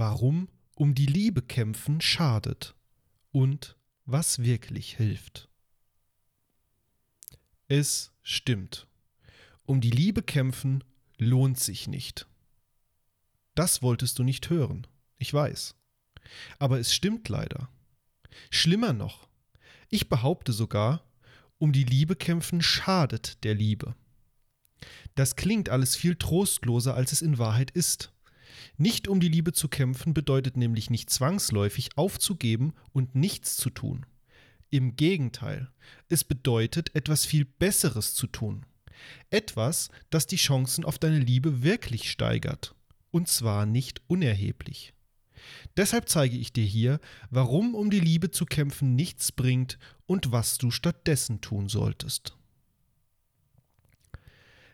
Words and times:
warum 0.00 0.48
um 0.76 0.94
die 0.94 1.04
Liebe 1.04 1.42
kämpfen 1.42 2.00
schadet 2.00 2.74
und 3.32 3.76
was 4.06 4.42
wirklich 4.42 4.96
hilft. 4.96 5.50
Es 7.68 8.10
stimmt. 8.22 8.86
Um 9.66 9.82
die 9.82 9.90
Liebe 9.90 10.22
kämpfen 10.22 10.82
lohnt 11.18 11.60
sich 11.60 11.86
nicht. 11.86 12.26
Das 13.54 13.82
wolltest 13.82 14.18
du 14.18 14.22
nicht 14.22 14.48
hören, 14.48 14.86
ich 15.18 15.34
weiß. 15.34 15.76
Aber 16.58 16.80
es 16.80 16.94
stimmt 16.94 17.28
leider. 17.28 17.68
Schlimmer 18.48 18.94
noch, 18.94 19.28
ich 19.90 20.08
behaupte 20.08 20.54
sogar, 20.54 21.04
um 21.58 21.74
die 21.74 21.84
Liebe 21.84 22.16
kämpfen 22.16 22.62
schadet 22.62 23.44
der 23.44 23.54
Liebe. 23.54 23.94
Das 25.14 25.36
klingt 25.36 25.68
alles 25.68 25.94
viel 25.94 26.16
trostloser, 26.16 26.94
als 26.94 27.12
es 27.12 27.20
in 27.20 27.36
Wahrheit 27.36 27.70
ist. 27.72 28.14
Nicht 28.76 29.08
um 29.08 29.20
die 29.20 29.28
Liebe 29.28 29.52
zu 29.52 29.68
kämpfen 29.68 30.14
bedeutet 30.14 30.56
nämlich 30.56 30.90
nicht 30.90 31.10
zwangsläufig 31.10 31.96
aufzugeben 31.96 32.72
und 32.92 33.14
nichts 33.14 33.56
zu 33.56 33.70
tun. 33.70 34.06
Im 34.70 34.96
Gegenteil, 34.96 35.70
es 36.08 36.24
bedeutet 36.24 36.94
etwas 36.94 37.26
viel 37.26 37.44
Besseres 37.44 38.14
zu 38.14 38.26
tun. 38.26 38.64
Etwas, 39.30 39.88
das 40.10 40.26
die 40.26 40.36
Chancen 40.36 40.84
auf 40.84 40.98
deine 40.98 41.18
Liebe 41.18 41.62
wirklich 41.62 42.10
steigert. 42.10 42.74
Und 43.10 43.28
zwar 43.28 43.66
nicht 43.66 44.02
unerheblich. 44.06 44.94
Deshalb 45.76 46.08
zeige 46.08 46.36
ich 46.36 46.52
dir 46.52 46.64
hier, 46.64 47.00
warum 47.30 47.74
um 47.74 47.90
die 47.90 48.00
Liebe 48.00 48.30
zu 48.30 48.44
kämpfen 48.44 48.94
nichts 48.94 49.32
bringt 49.32 49.78
und 50.06 50.32
was 50.32 50.58
du 50.58 50.70
stattdessen 50.70 51.40
tun 51.40 51.68
solltest. 51.68 52.36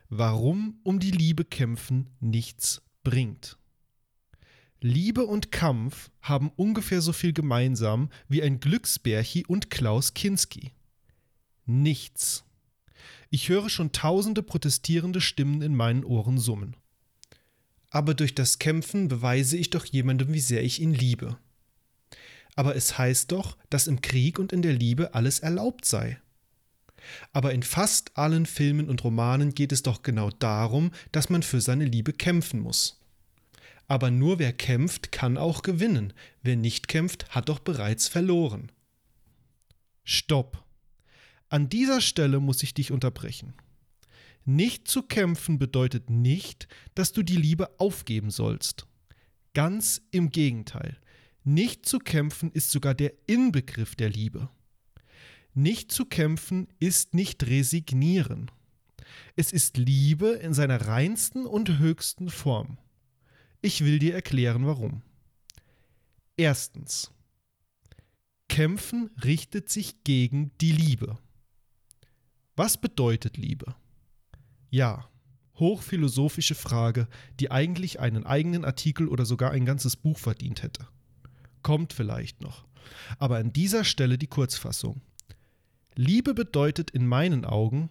Warum 0.09 0.79
um 0.83 1.01
die 1.01 1.11
Liebe 1.11 1.45
kämpfen 1.45 2.11
nichts 2.21 2.83
bringt. 3.03 3.59
Liebe 4.81 5.25
und 5.25 5.51
Kampf 5.51 6.11
haben 6.21 6.51
ungefähr 6.57 7.01
so 7.01 7.13
viel 7.13 7.33
gemeinsam 7.33 8.11
wie 8.29 8.43
ein 8.43 8.61
Glücksbärchi 8.61 9.45
und 9.47 9.71
Klaus 9.71 10.15
Kinski. 10.15 10.73
Nichts. 11.65 12.45
Ich 13.31 13.49
höre 13.49 13.71
schon 13.71 13.93
tausende 13.93 14.43
protestierende 14.43 15.21
Stimmen 15.21 15.63
in 15.63 15.75
meinen 15.75 16.05
Ohren 16.05 16.39
summen. 16.39 16.77
Aber 17.91 18.15
durch 18.15 18.35
das 18.35 18.59
Kämpfen 18.59 19.09
beweise 19.09 19.57
ich 19.57 19.71
doch 19.71 19.87
jemandem, 19.87 20.33
wie 20.35 20.41
sehr 20.41 20.63
ich 20.63 20.81
ihn 20.81 20.93
liebe. 20.93 21.39
Aber 22.55 22.77
es 22.77 22.99
heißt 22.99 23.33
doch, 23.33 23.57
dass 23.71 23.87
im 23.87 24.03
Krieg 24.03 24.39
und 24.39 24.53
in 24.53 24.63
der 24.63 24.75
Liebe 24.75 25.15
alles 25.15 25.39
erlaubt 25.41 25.85
sei. 25.85 26.21
Aber 27.33 27.53
in 27.53 27.63
fast 27.63 28.17
allen 28.17 28.47
Filmen 28.47 28.89
und 28.89 29.05
Romanen 29.05 29.55
geht 29.55 29.73
es 29.73 29.83
doch 29.83 30.03
genau 30.03 30.31
darum, 30.31 30.91
dass 31.13 31.31
man 31.31 31.43
für 31.43 31.61
seine 31.61 31.85
Liebe 31.85 32.13
kämpfen 32.13 32.61
muss. 32.61 33.01
Aber 33.89 34.11
nur 34.11 34.39
wer 34.39 34.53
kämpft, 34.53 35.13
kann 35.13 35.39
auch 35.39 35.63
gewinnen. 35.63 36.13
Wer 36.43 36.57
nicht 36.57 36.89
kämpft, 36.89 37.31
hat 37.31 37.49
doch 37.49 37.61
bereits 37.61 38.09
verloren. 38.09 38.73
Stopp. 40.03 40.65
An 41.49 41.69
dieser 41.69 42.01
Stelle 42.01 42.41
muss 42.41 42.63
ich 42.63 42.75
dich 42.75 42.91
unterbrechen. 42.91 43.55
Nicht 44.45 44.89
zu 44.89 45.03
kämpfen 45.03 45.59
bedeutet 45.59 46.11
nicht, 46.11 46.69
dass 46.95 47.13
du 47.13 47.23
die 47.23 47.37
Liebe 47.37 47.81
aufgeben 47.81 48.31
sollst. 48.31 48.87
Ganz 49.55 50.03
im 50.11 50.31
Gegenteil. 50.31 50.99
Nicht 51.43 51.87
zu 51.87 51.99
kämpfen 51.99 52.51
ist 52.53 52.71
sogar 52.71 52.95
der 52.95 53.13
Inbegriff 53.27 53.95
der 53.95 54.11
Liebe. 54.11 54.49
Nicht 55.55 55.91
zu 55.91 56.05
kämpfen 56.05 56.69
ist 56.79 57.15
nicht 57.15 57.47
resignieren. 57.47 58.51
Es 59.37 59.53
ist 59.53 59.77
Liebe 59.77 60.29
in 60.31 60.55
seiner 60.55 60.89
reinsten 60.89 61.47
und 61.47 61.79
höchsten 61.79 62.29
Form. 62.29 62.79
Ich 63.67 63.85
will 63.85 63.99
dir 63.99 64.15
erklären, 64.15 64.65
warum. 64.65 65.03
Erstens. 66.37 67.11
Kämpfen 68.49 69.11
richtet 69.25 69.71
sich 69.71 70.05
gegen 70.05 70.53
die 70.61 70.71
Liebe. 70.71 71.19
Was 72.55 72.81
bedeutet 72.81 73.37
Liebe? 73.37 73.75
Ja, 74.71 75.11
hochphilosophische 75.57 76.55
Frage, 76.55 77.09
die 77.41 77.51
eigentlich 77.51 77.99
einen 77.99 78.25
eigenen 78.25 78.65
Artikel 78.65 79.09
oder 79.09 79.27
sogar 79.27 79.51
ein 79.51 79.65
ganzes 79.65 79.97
Buch 79.97 80.21
verdient 80.21 80.63
hätte. 80.63 80.87
Kommt 81.63 81.93
vielleicht 81.93 82.43
noch. 82.43 82.69
Aber 83.19 83.39
an 83.39 83.53
dieser 83.53 83.83
Stelle 83.83 84.17
die 84.17 84.29
Kurzfassung. 84.29 85.01
Liebe 85.97 86.35
bedeutet 86.35 86.93
in 86.93 87.05
meinen 87.05 87.45
Augen, 87.45 87.91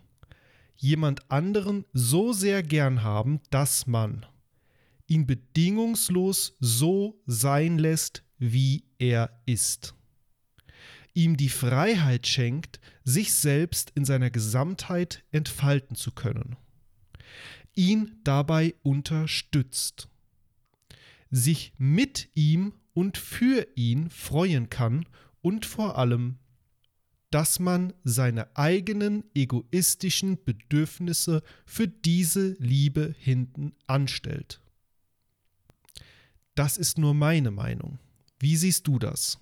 jemand 0.77 1.29
anderen 1.29 1.83
so 1.91 2.31
sehr 2.31 2.63
gern 2.63 3.03
haben, 3.03 3.41
dass 3.49 3.87
man 3.87 4.25
ihn 5.07 5.27
bedingungslos 5.27 6.55
so 6.59 7.21
sein 7.25 7.77
lässt, 7.77 8.23
wie 8.37 8.85
er 8.97 9.41
ist. 9.45 9.95
Ihm 11.13 11.37
die 11.37 11.49
Freiheit 11.49 12.27
schenkt, 12.27 12.79
sich 13.03 13.33
selbst 13.33 13.91
in 13.95 14.03
seiner 14.03 14.29
Gesamtheit 14.29 15.23
entfalten 15.31 15.95
zu 15.95 16.11
können. 16.11 16.57
Ihn 17.73 18.19
dabei 18.23 18.75
unterstützt. 18.83 20.09
Sich 21.31 21.73
mit 21.77 22.29
ihm 22.33 22.73
und 22.93 23.17
für 23.17 23.67
ihn 23.75 24.09
freuen 24.09 24.69
kann 24.69 25.05
und 25.41 25.65
vor 25.65 25.97
allem 25.97 26.37
dass 27.35 27.59
man 27.59 27.91
seine 28.05 28.55
eigenen 28.55 29.25
egoistischen 29.33 30.41
Bedürfnisse 30.45 31.43
für 31.65 31.85
diese 31.85 32.55
Liebe 32.59 33.13
hinten 33.17 33.73
anstellt. 33.87 34.61
Das 36.55 36.77
ist 36.77 36.97
nur 36.97 37.13
meine 37.13 37.51
Meinung. 37.51 37.99
Wie 38.39 38.55
siehst 38.55 38.87
du 38.87 38.97
das? 38.97 39.39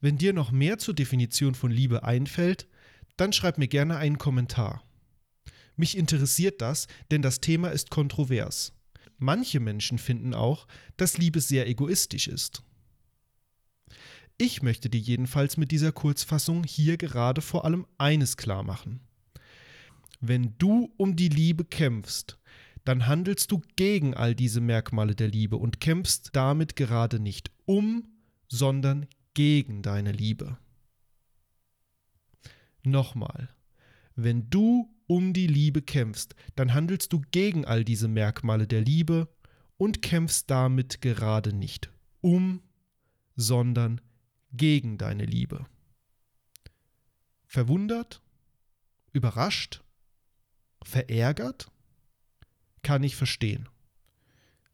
Wenn 0.00 0.18
dir 0.18 0.32
noch 0.32 0.52
mehr 0.52 0.78
zur 0.78 0.94
Definition 0.94 1.54
von 1.54 1.70
Liebe 1.70 2.04
einfällt, 2.04 2.68
dann 3.16 3.32
schreib 3.32 3.56
mir 3.56 3.68
gerne 3.68 3.96
einen 3.96 4.18
Kommentar. 4.18 4.82
Mich 5.76 5.96
interessiert 5.96 6.60
das, 6.60 6.86
denn 7.10 7.22
das 7.22 7.40
Thema 7.40 7.70
ist 7.70 7.90
kontrovers. 7.90 8.72
Manche 9.18 9.60
Menschen 9.60 9.98
finden 9.98 10.34
auch, 10.34 10.66
dass 10.96 11.18
Liebe 11.18 11.40
sehr 11.40 11.66
egoistisch 11.66 12.28
ist. 12.28 12.62
Ich 14.36 14.62
möchte 14.62 14.90
dir 14.90 15.00
jedenfalls 15.00 15.56
mit 15.56 15.70
dieser 15.70 15.92
Kurzfassung 15.92 16.64
hier 16.64 16.96
gerade 16.96 17.40
vor 17.40 17.64
allem 17.64 17.86
eines 17.96 18.36
klar 18.36 18.64
machen. 18.64 19.00
Wenn 20.20 20.54
du 20.58 20.92
um 20.96 21.16
die 21.16 21.28
Liebe 21.28 21.64
kämpfst, 21.64 22.38
dann 22.84 23.06
handelst 23.06 23.52
du 23.52 23.62
gegen 23.76 24.14
all 24.14 24.34
diese 24.34 24.60
Merkmale 24.60 25.14
der 25.14 25.28
Liebe 25.28 25.56
und 25.56 25.80
kämpfst 25.80 26.30
damit 26.32 26.76
gerade 26.76 27.20
nicht 27.20 27.50
um, 27.64 28.08
sondern 28.48 29.06
gegen 29.34 29.82
deine 29.82 30.12
Liebe. 30.12 30.58
Nochmal, 32.82 33.48
wenn 34.16 34.50
du 34.50 34.92
um 35.06 35.32
die 35.32 35.46
Liebe 35.46 35.82
kämpfst, 35.82 36.34
dann 36.56 36.74
handelst 36.74 37.12
du 37.12 37.22
gegen 37.30 37.64
all 37.64 37.84
diese 37.84 38.08
Merkmale 38.08 38.66
der 38.66 38.80
Liebe 38.80 39.28
und 39.76 40.02
kämpfst 40.02 40.50
damit 40.50 41.00
gerade 41.00 41.52
nicht 41.52 41.90
um, 42.20 42.62
sondern 43.36 44.00
gegen 44.52 44.98
deine 44.98 45.24
Liebe. 45.24 45.66
Verwundert? 47.46 48.22
Überrascht? 49.12 49.82
Verärgert? 50.82 51.70
Kann 52.82 53.02
ich 53.02 53.16
verstehen. 53.16 53.68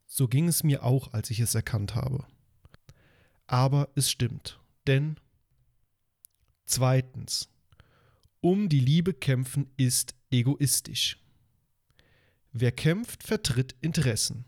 So 0.06 0.28
ging 0.28 0.48
es 0.48 0.64
mir 0.64 0.82
auch, 0.82 1.12
als 1.12 1.30
ich 1.30 1.41
es 1.41 1.54
erkannt 1.54 1.94
habe. 1.94 2.26
Aber 3.46 3.88
es 3.94 4.10
stimmt, 4.10 4.58
denn 4.86 5.19
zweitens, 6.66 7.48
um 8.41 8.68
die 8.68 8.80
Liebe 8.80 9.12
kämpfen 9.12 9.70
ist 9.76 10.14
egoistisch. 10.30 11.18
Wer 12.52 12.72
kämpft, 12.72 13.22
vertritt 13.22 13.74
Interessen. 13.80 14.44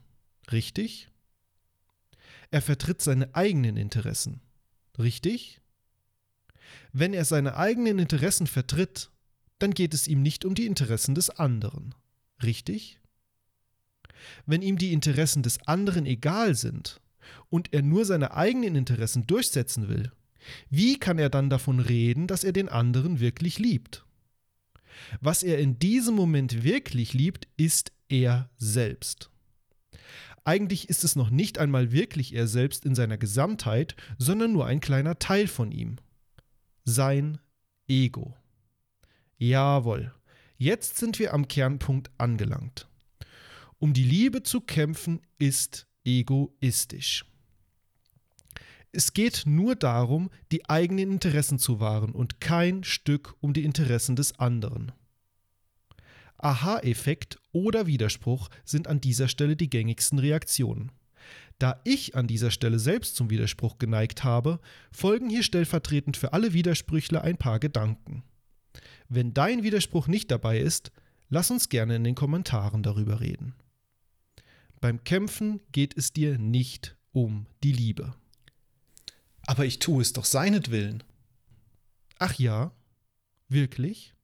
Richtig? 0.50 1.08
Er 2.50 2.62
vertritt 2.62 3.02
seine 3.02 3.34
eigenen 3.34 3.76
Interessen. 3.76 4.40
Richtig? 4.98 5.60
Wenn 6.92 7.14
er 7.14 7.24
seine 7.24 7.56
eigenen 7.56 7.98
Interessen 7.98 8.46
vertritt, 8.46 9.10
dann 9.58 9.72
geht 9.72 9.94
es 9.94 10.08
ihm 10.08 10.22
nicht 10.22 10.44
um 10.44 10.54
die 10.54 10.66
Interessen 10.66 11.14
des 11.14 11.30
anderen. 11.30 11.94
Richtig? 12.42 12.99
Wenn 14.46 14.62
ihm 14.62 14.78
die 14.78 14.92
Interessen 14.92 15.42
des 15.42 15.66
anderen 15.66 16.06
egal 16.06 16.54
sind 16.54 17.00
und 17.48 17.72
er 17.72 17.82
nur 17.82 18.04
seine 18.04 18.34
eigenen 18.34 18.76
Interessen 18.76 19.26
durchsetzen 19.26 19.88
will, 19.88 20.12
wie 20.70 20.98
kann 20.98 21.18
er 21.18 21.30
dann 21.30 21.50
davon 21.50 21.80
reden, 21.80 22.26
dass 22.26 22.44
er 22.44 22.52
den 22.52 22.68
anderen 22.68 23.20
wirklich 23.20 23.58
liebt? 23.58 24.04
Was 25.20 25.42
er 25.42 25.58
in 25.58 25.78
diesem 25.78 26.14
Moment 26.14 26.62
wirklich 26.64 27.14
liebt, 27.14 27.48
ist 27.56 27.92
er 28.08 28.50
selbst. 28.58 29.30
Eigentlich 30.44 30.88
ist 30.88 31.04
es 31.04 31.16
noch 31.16 31.30
nicht 31.30 31.58
einmal 31.58 31.92
wirklich 31.92 32.34
er 32.34 32.46
selbst 32.46 32.86
in 32.86 32.94
seiner 32.94 33.18
Gesamtheit, 33.18 33.94
sondern 34.18 34.52
nur 34.52 34.66
ein 34.66 34.80
kleiner 34.80 35.18
Teil 35.18 35.46
von 35.46 35.70
ihm. 35.70 35.96
Sein 36.84 37.38
Ego. 37.86 38.34
Jawohl, 39.36 40.12
jetzt 40.56 40.96
sind 40.96 41.18
wir 41.18 41.34
am 41.34 41.46
Kernpunkt 41.46 42.10
angelangt. 42.18 42.89
Um 43.80 43.94
die 43.94 44.04
Liebe 44.04 44.42
zu 44.42 44.60
kämpfen 44.60 45.22
ist 45.38 45.86
egoistisch. 46.04 47.24
Es 48.92 49.14
geht 49.14 49.44
nur 49.46 49.74
darum, 49.74 50.28
die 50.52 50.68
eigenen 50.68 51.12
Interessen 51.12 51.58
zu 51.58 51.80
wahren 51.80 52.12
und 52.12 52.42
kein 52.42 52.84
Stück 52.84 53.36
um 53.40 53.54
die 53.54 53.64
Interessen 53.64 54.16
des 54.16 54.38
anderen. 54.38 54.92
Aha-Effekt 56.36 57.38
oder 57.52 57.86
Widerspruch 57.86 58.50
sind 58.66 58.86
an 58.86 59.00
dieser 59.00 59.28
Stelle 59.28 59.56
die 59.56 59.70
gängigsten 59.70 60.18
Reaktionen. 60.18 60.92
Da 61.58 61.80
ich 61.84 62.14
an 62.16 62.26
dieser 62.26 62.50
Stelle 62.50 62.78
selbst 62.78 63.16
zum 63.16 63.30
Widerspruch 63.30 63.78
geneigt 63.78 64.24
habe, 64.24 64.60
folgen 64.92 65.30
hier 65.30 65.42
stellvertretend 65.42 66.18
für 66.18 66.34
alle 66.34 66.52
Widersprüchler 66.52 67.22
ein 67.22 67.38
paar 67.38 67.60
Gedanken. 67.60 68.24
Wenn 69.08 69.32
dein 69.32 69.62
Widerspruch 69.62 70.06
nicht 70.06 70.30
dabei 70.30 70.58
ist, 70.58 70.92
lass 71.30 71.50
uns 71.50 71.70
gerne 71.70 71.96
in 71.96 72.04
den 72.04 72.14
Kommentaren 72.14 72.82
darüber 72.82 73.20
reden. 73.20 73.54
Beim 74.80 75.04
Kämpfen 75.04 75.60
geht 75.72 75.96
es 75.96 76.12
dir 76.12 76.38
nicht 76.38 76.96
um 77.12 77.46
die 77.62 77.72
Liebe. 77.72 78.14
Aber 79.46 79.66
ich 79.66 79.78
tue 79.78 80.00
es 80.00 80.12
doch 80.14 80.24
seinetwillen. 80.24 81.02
Ach 82.18 82.34
ja? 82.38 82.72
Wirklich? 83.48 84.14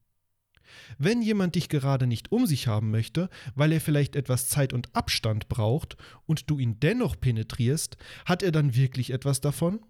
Wenn 0.99 1.21
jemand 1.21 1.55
dich 1.55 1.69
gerade 1.69 2.07
nicht 2.07 2.33
um 2.33 2.47
sich 2.47 2.67
haben 2.69 2.91
möchte, 2.91 3.29
weil 3.55 3.73
er 3.73 3.81
vielleicht 3.81 4.17
etwas 4.17 4.49
Zeit 4.49 4.73
und 4.73 4.95
Abstand 4.95 5.49
braucht 5.49 5.97
und 6.27 6.51
du 6.51 6.59
ihn 6.59 6.81
dennoch 6.81 7.21
penetrierst, 7.21 7.97
hat 8.25 8.43
er 8.43 8.53
dann 8.53 8.75
wirklich 8.75 9.11
etwas 9.11 9.41
davon? 9.41 9.81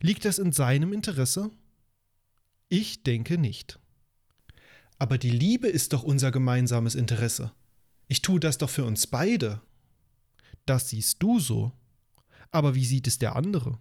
Liegt 0.00 0.24
das 0.24 0.38
in 0.38 0.52
seinem 0.52 0.92
Interesse? 0.92 1.50
Ich 2.68 3.02
denke 3.02 3.36
nicht. 3.36 3.78
Aber 4.98 5.18
die 5.18 5.30
Liebe 5.30 5.66
ist 5.66 5.92
doch 5.92 6.04
unser 6.04 6.30
gemeinsames 6.30 6.94
Interesse. 6.94 7.52
Ich 8.06 8.22
tue 8.22 8.38
das 8.38 8.58
doch 8.58 8.70
für 8.70 8.84
uns 8.84 9.06
beide. 9.06 9.60
Das 10.66 10.88
siehst 10.88 11.22
du 11.22 11.40
so. 11.40 11.72
Aber 12.50 12.74
wie 12.74 12.84
sieht 12.84 13.06
es 13.06 13.18
der 13.18 13.36
andere? 13.36 13.78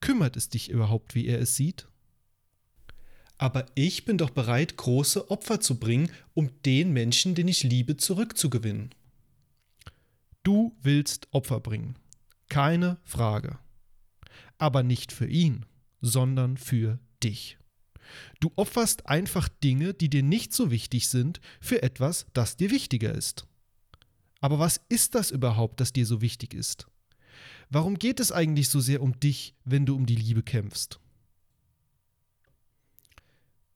Kümmert 0.00 0.36
es 0.36 0.48
dich 0.48 0.70
überhaupt, 0.70 1.14
wie 1.14 1.26
er 1.26 1.40
es 1.40 1.56
sieht? 1.56 1.88
Aber 3.38 3.66
ich 3.74 4.04
bin 4.04 4.18
doch 4.18 4.30
bereit, 4.30 4.76
große 4.76 5.30
Opfer 5.30 5.60
zu 5.60 5.78
bringen, 5.78 6.10
um 6.34 6.50
den 6.62 6.92
Menschen, 6.92 7.34
den 7.34 7.48
ich 7.48 7.62
liebe, 7.62 7.96
zurückzugewinnen. 7.96 8.94
Du 10.42 10.76
willst 10.80 11.28
Opfer 11.32 11.60
bringen. 11.60 11.98
Keine 12.48 12.98
Frage. 13.04 13.58
Aber 14.58 14.82
nicht 14.82 15.12
für 15.12 15.26
ihn, 15.26 15.66
sondern 16.00 16.56
für 16.56 16.98
dich. 17.22 17.58
Du 18.40 18.52
opferst 18.56 19.06
einfach 19.06 19.48
Dinge, 19.48 19.92
die 19.92 20.08
dir 20.08 20.22
nicht 20.22 20.52
so 20.52 20.70
wichtig 20.70 21.08
sind, 21.08 21.40
für 21.60 21.82
etwas, 21.82 22.26
das 22.32 22.56
dir 22.56 22.70
wichtiger 22.70 23.12
ist. 23.12 23.46
Aber 24.40 24.58
was 24.58 24.80
ist 24.88 25.14
das 25.14 25.30
überhaupt, 25.30 25.80
das 25.80 25.92
dir 25.92 26.06
so 26.06 26.20
wichtig 26.20 26.54
ist? 26.54 26.86
Warum 27.70 27.98
geht 27.98 28.20
es 28.20 28.32
eigentlich 28.32 28.68
so 28.68 28.80
sehr 28.80 29.02
um 29.02 29.18
dich, 29.18 29.54
wenn 29.64 29.86
du 29.86 29.96
um 29.96 30.06
die 30.06 30.14
Liebe 30.14 30.42
kämpfst? 30.42 31.00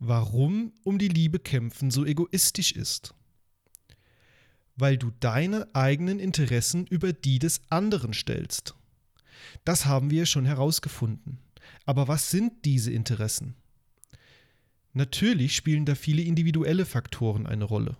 warum 0.00 0.72
um 0.82 0.98
die 0.98 1.08
Liebe 1.08 1.38
kämpfen 1.38 1.90
so 1.90 2.04
egoistisch 2.04 2.72
ist. 2.72 3.14
Weil 4.76 4.96
du 4.96 5.12
deine 5.20 5.68
eigenen 5.74 6.18
Interessen 6.18 6.86
über 6.86 7.12
die 7.12 7.38
des 7.38 7.60
anderen 7.68 8.14
stellst. 8.14 8.74
Das 9.64 9.84
haben 9.84 10.10
wir 10.10 10.26
schon 10.26 10.46
herausgefunden. 10.46 11.38
Aber 11.84 12.08
was 12.08 12.30
sind 12.30 12.64
diese 12.64 12.90
Interessen? 12.90 13.54
Natürlich 14.92 15.54
spielen 15.54 15.84
da 15.84 15.94
viele 15.94 16.22
individuelle 16.22 16.86
Faktoren 16.86 17.46
eine 17.46 17.64
Rolle. 17.64 17.96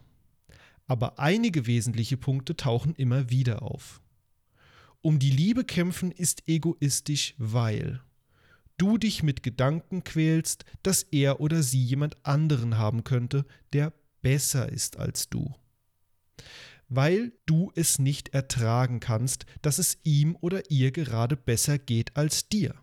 Aber 0.90 1.20
einige 1.20 1.68
wesentliche 1.68 2.16
Punkte 2.16 2.56
tauchen 2.56 2.96
immer 2.96 3.30
wieder 3.30 3.62
auf. 3.62 4.02
Um 5.02 5.20
die 5.20 5.30
Liebe 5.30 5.62
kämpfen 5.62 6.10
ist 6.10 6.42
egoistisch, 6.48 7.36
weil 7.38 8.00
du 8.76 8.98
dich 8.98 9.22
mit 9.22 9.44
Gedanken 9.44 10.02
quälst, 10.02 10.64
dass 10.82 11.04
er 11.04 11.38
oder 11.38 11.62
sie 11.62 11.80
jemand 11.80 12.16
anderen 12.26 12.76
haben 12.76 13.04
könnte, 13.04 13.46
der 13.72 13.92
besser 14.20 14.68
ist 14.68 14.96
als 14.96 15.28
du. 15.28 15.54
Weil 16.88 17.34
du 17.46 17.70
es 17.76 18.00
nicht 18.00 18.30
ertragen 18.30 18.98
kannst, 18.98 19.46
dass 19.62 19.78
es 19.78 19.96
ihm 20.02 20.36
oder 20.40 20.72
ihr 20.72 20.90
gerade 20.90 21.36
besser 21.36 21.78
geht 21.78 22.16
als 22.16 22.48
dir. 22.48 22.74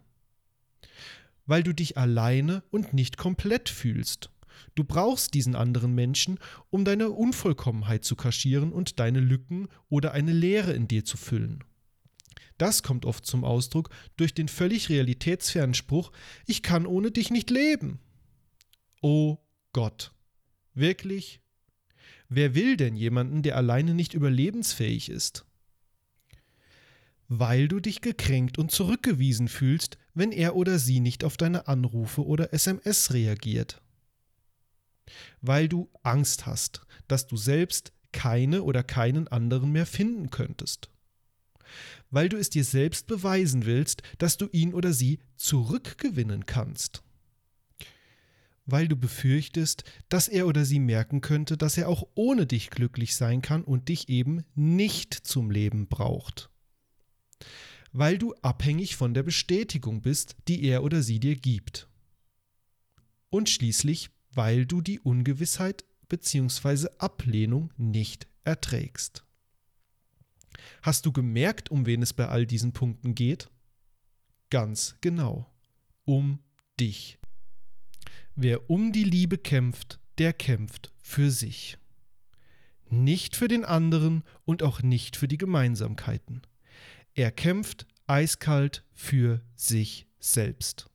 Weil 1.45 1.61
du 1.61 1.73
dich 1.73 1.97
alleine 1.97 2.63
und 2.71 2.93
nicht 2.93 3.17
komplett 3.17 3.67
fühlst. 3.67 4.29
Du 4.75 4.83
brauchst 4.83 5.33
diesen 5.33 5.55
anderen 5.55 5.93
Menschen, 5.93 6.39
um 6.69 6.85
deine 6.85 7.09
Unvollkommenheit 7.09 8.03
zu 8.03 8.15
kaschieren 8.15 8.71
und 8.71 8.99
deine 8.99 9.19
Lücken 9.19 9.67
oder 9.89 10.11
eine 10.11 10.33
Leere 10.33 10.73
in 10.73 10.87
dir 10.87 11.05
zu 11.05 11.17
füllen. 11.17 11.63
Das 12.57 12.81
kommt 12.83 13.05
oft 13.05 13.25
zum 13.25 13.43
Ausdruck 13.43 13.89
durch 14.15 14.33
den 14.33 14.47
völlig 14.47 14.89
realitätsfernen 14.89 15.73
Spruch, 15.73 16.11
ich 16.45 16.63
kann 16.63 16.85
ohne 16.85 17.11
dich 17.11 17.29
nicht 17.29 17.49
leben. 17.49 17.99
Oh 19.01 19.37
Gott. 19.73 20.11
Wirklich? 20.73 21.41
Wer 22.29 22.55
will 22.55 22.77
denn 22.77 22.95
jemanden, 22.95 23.41
der 23.41 23.55
alleine 23.55 23.93
nicht 23.93 24.13
überlebensfähig 24.13 25.09
ist? 25.09 25.45
Weil 27.27 27.67
du 27.67 27.79
dich 27.79 28.01
gekränkt 28.01 28.57
und 28.57 28.71
zurückgewiesen 28.71 29.47
fühlst, 29.47 29.97
wenn 30.13 30.31
er 30.31 30.55
oder 30.55 30.79
sie 30.79 30.99
nicht 30.99 31.23
auf 31.23 31.37
deine 31.37 31.67
Anrufe 31.67 32.25
oder 32.25 32.53
SMS 32.53 33.13
reagiert. 33.13 33.81
Weil 35.41 35.67
du 35.69 35.89
Angst 36.03 36.45
hast, 36.45 36.81
dass 37.07 37.27
du 37.27 37.37
selbst 37.37 37.91
keine 38.11 38.63
oder 38.63 38.83
keinen 38.83 39.27
anderen 39.27 39.71
mehr 39.71 39.85
finden 39.85 40.29
könntest 40.29 40.89
weil 42.09 42.29
du 42.29 42.37
es 42.37 42.49
dir 42.49 42.63
selbst 42.63 43.07
beweisen 43.07 43.65
willst, 43.65 44.01
dass 44.17 44.37
du 44.37 44.47
ihn 44.51 44.73
oder 44.73 44.93
sie 44.93 45.19
zurückgewinnen 45.35 46.45
kannst. 46.45 47.03
Weil 48.65 48.87
du 48.87 48.97
befürchtest, 48.97 49.83
dass 50.09 50.27
er 50.27 50.47
oder 50.47 50.65
sie 50.65 50.79
merken 50.79 51.21
könnte, 51.21 51.57
dass 51.57 51.77
er 51.77 51.87
auch 51.87 52.07
ohne 52.15 52.45
dich 52.45 52.69
glücklich 52.69 53.15
sein 53.15 53.41
kann 53.41 53.63
und 53.63 53.87
dich 53.87 54.09
eben 54.09 54.43
nicht 54.55 55.13
zum 55.13 55.51
Leben 55.51 55.87
braucht. 55.87 56.49
Weil 57.93 58.17
du 58.17 58.33
abhängig 58.41 58.97
von 58.97 59.13
der 59.13 59.23
Bestätigung 59.23 60.01
bist, 60.01 60.35
die 60.47 60.63
er 60.63 60.83
oder 60.83 61.01
sie 61.01 61.19
dir 61.19 61.35
gibt. 61.35 61.87
Und 63.29 63.49
schließlich, 63.49 64.09
weil 64.37 64.67
du 64.67 64.81
die 64.81 64.99
Ungewissheit 64.99 65.83
bzw. 66.09 66.89
Ablehnung 66.99 67.73
nicht 67.75 68.27
erträgst. 68.43 69.25
Hast 70.83 71.07
du 71.07 71.11
gemerkt, 71.11 71.71
um 71.71 71.87
wen 71.87 72.03
es 72.03 72.13
bei 72.13 72.27
all 72.27 72.45
diesen 72.45 72.71
Punkten 72.71 73.15
geht? 73.15 73.49
Ganz 74.51 74.95
genau. 75.01 75.51
Um 76.05 76.39
dich. 76.79 77.17
Wer 78.35 78.69
um 78.69 78.91
die 78.91 79.03
Liebe 79.03 79.39
kämpft, 79.39 79.99
der 80.19 80.33
kämpft 80.33 80.93
für 81.01 81.31
sich. 81.31 81.79
Nicht 82.89 83.35
für 83.35 83.47
den 83.47 83.65
anderen 83.65 84.23
und 84.45 84.61
auch 84.61 84.83
nicht 84.83 85.17
für 85.17 85.27
die 85.27 85.39
Gemeinsamkeiten. 85.39 86.43
Er 87.15 87.31
kämpft 87.31 87.87
eiskalt 88.05 88.85
für 88.93 89.41
sich 89.55 90.07
selbst. 90.19 90.91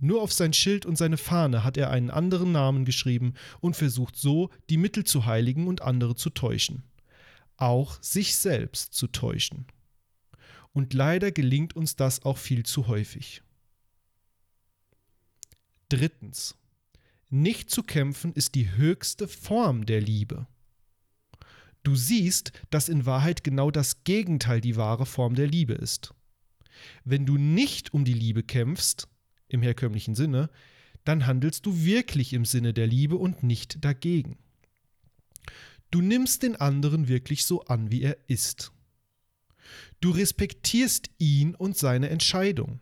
Nur 0.00 0.22
auf 0.22 0.32
sein 0.32 0.52
Schild 0.52 0.86
und 0.86 0.96
seine 0.96 1.16
Fahne 1.16 1.64
hat 1.64 1.76
er 1.76 1.90
einen 1.90 2.10
anderen 2.10 2.52
Namen 2.52 2.84
geschrieben 2.84 3.34
und 3.60 3.76
versucht 3.76 4.16
so, 4.16 4.50
die 4.70 4.76
Mittel 4.76 5.04
zu 5.04 5.26
heiligen 5.26 5.66
und 5.66 5.82
andere 5.82 6.14
zu 6.14 6.30
täuschen 6.30 6.84
auch 7.58 8.00
sich 8.02 8.36
selbst 8.36 8.94
zu 8.94 9.08
täuschen. 9.08 9.66
Und 10.72 10.94
leider 10.94 11.32
gelingt 11.32 11.76
uns 11.76 11.96
das 11.96 12.24
auch 12.24 12.38
viel 12.38 12.64
zu 12.64 12.86
häufig. 12.86 13.42
Drittens. 15.88 16.56
Nicht 17.30 17.70
zu 17.70 17.82
kämpfen 17.82 18.32
ist 18.32 18.54
die 18.54 18.70
höchste 18.70 19.28
Form 19.28 19.84
der 19.84 20.00
Liebe. 20.00 20.46
Du 21.82 21.94
siehst, 21.94 22.52
dass 22.70 22.88
in 22.88 23.06
Wahrheit 23.06 23.44
genau 23.44 23.70
das 23.70 24.04
Gegenteil 24.04 24.60
die 24.60 24.76
wahre 24.76 25.04
Form 25.04 25.34
der 25.34 25.46
Liebe 25.46 25.74
ist. 25.74 26.14
Wenn 27.04 27.26
du 27.26 27.36
nicht 27.36 27.92
um 27.92 28.04
die 28.04 28.14
Liebe 28.14 28.42
kämpfst, 28.42 29.08
im 29.48 29.62
herkömmlichen 29.62 30.14
Sinne, 30.14 30.50
dann 31.04 31.26
handelst 31.26 31.66
du 31.66 31.84
wirklich 31.84 32.32
im 32.32 32.44
Sinne 32.44 32.74
der 32.74 32.86
Liebe 32.86 33.16
und 33.16 33.42
nicht 33.42 33.84
dagegen. 33.84 34.38
Du 35.90 36.00
nimmst 36.00 36.42
den 36.42 36.56
anderen 36.56 37.08
wirklich 37.08 37.44
so 37.44 37.62
an, 37.64 37.90
wie 37.90 38.02
er 38.02 38.18
ist. 38.28 38.72
Du 40.00 40.10
respektierst 40.10 41.10
ihn 41.18 41.54
und 41.54 41.76
seine 41.76 42.10
Entscheidung. 42.10 42.80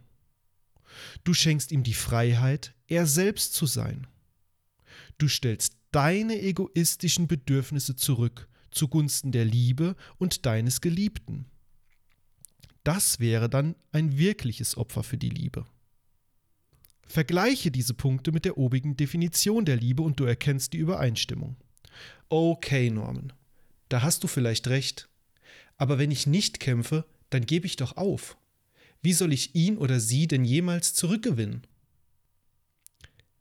Du 1.25 1.35
schenkst 1.35 1.73
ihm 1.73 1.83
die 1.83 1.95
Freiheit, 1.95 2.75
er 2.89 3.07
selbst 3.07 3.55
zu 3.55 3.67
sein. 3.67 4.07
Du 5.19 5.29
stellst 5.29 5.77
deine 5.93 6.41
egoistischen 6.41 7.27
Bedürfnisse 7.27 7.97
zurück 7.97 8.49
zugunsten 8.77 9.33
der 9.33 9.45
Liebe 9.45 9.97
und 10.19 10.47
deines 10.47 10.81
Geliebten. 10.81 11.47
Das 12.85 13.19
wäre 13.19 13.49
dann 13.49 13.75
ein 13.91 14.19
wirkliches 14.19 14.77
Opfer 14.77 15.03
für 15.03 15.17
die 15.17 15.31
Liebe. 15.31 15.65
Vergleiche 17.07 17.71
diese 17.71 17.95
Punkte 17.95 18.33
mit 18.33 18.45
der 18.45 18.59
obigen 18.59 18.97
Definition 18.97 19.65
der 19.65 19.77
Liebe 19.77 20.03
und 20.03 20.19
du 20.21 20.25
erkennst 20.25 20.73
die 20.73 20.79
Übereinstimmung. 20.79 21.57
Okay, 22.29 22.91
Norman, 22.91 23.33
da 23.89 24.03
hast 24.03 24.25
du 24.25 24.29
vielleicht 24.29 24.69
recht. 24.69 25.09
Aber 25.77 25.99
wenn 25.99 26.11
ich 26.11 26.27
nicht 26.27 26.61
kämpfe, 26.61 27.05
dann 27.31 27.47
gebe 27.47 27.67
ich 27.67 27.77
doch 27.77 27.97
auf. 27.97 28.37
Wie 29.03 29.13
soll 29.13 29.33
ich 29.33 29.55
ihn 29.55 29.79
oder 29.79 30.01
sie 30.01 30.27
denn 30.27 30.45
jemals 30.45 30.95
zurückgewinnen? 30.95 31.67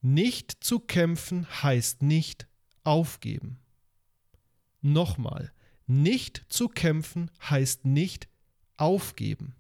Nicht 0.02 0.56
zu 0.60 0.80
kämpfen 0.80 1.48
heißt 1.64 2.04
nicht 2.04 2.48
aufgeben. 2.84 3.58
Nochmal, 4.82 5.52
nicht 5.88 6.46
zu 6.50 6.68
kämpfen 6.68 7.32
heißt 7.50 7.86
nicht 7.86 8.28
aufgeben. 8.78 9.56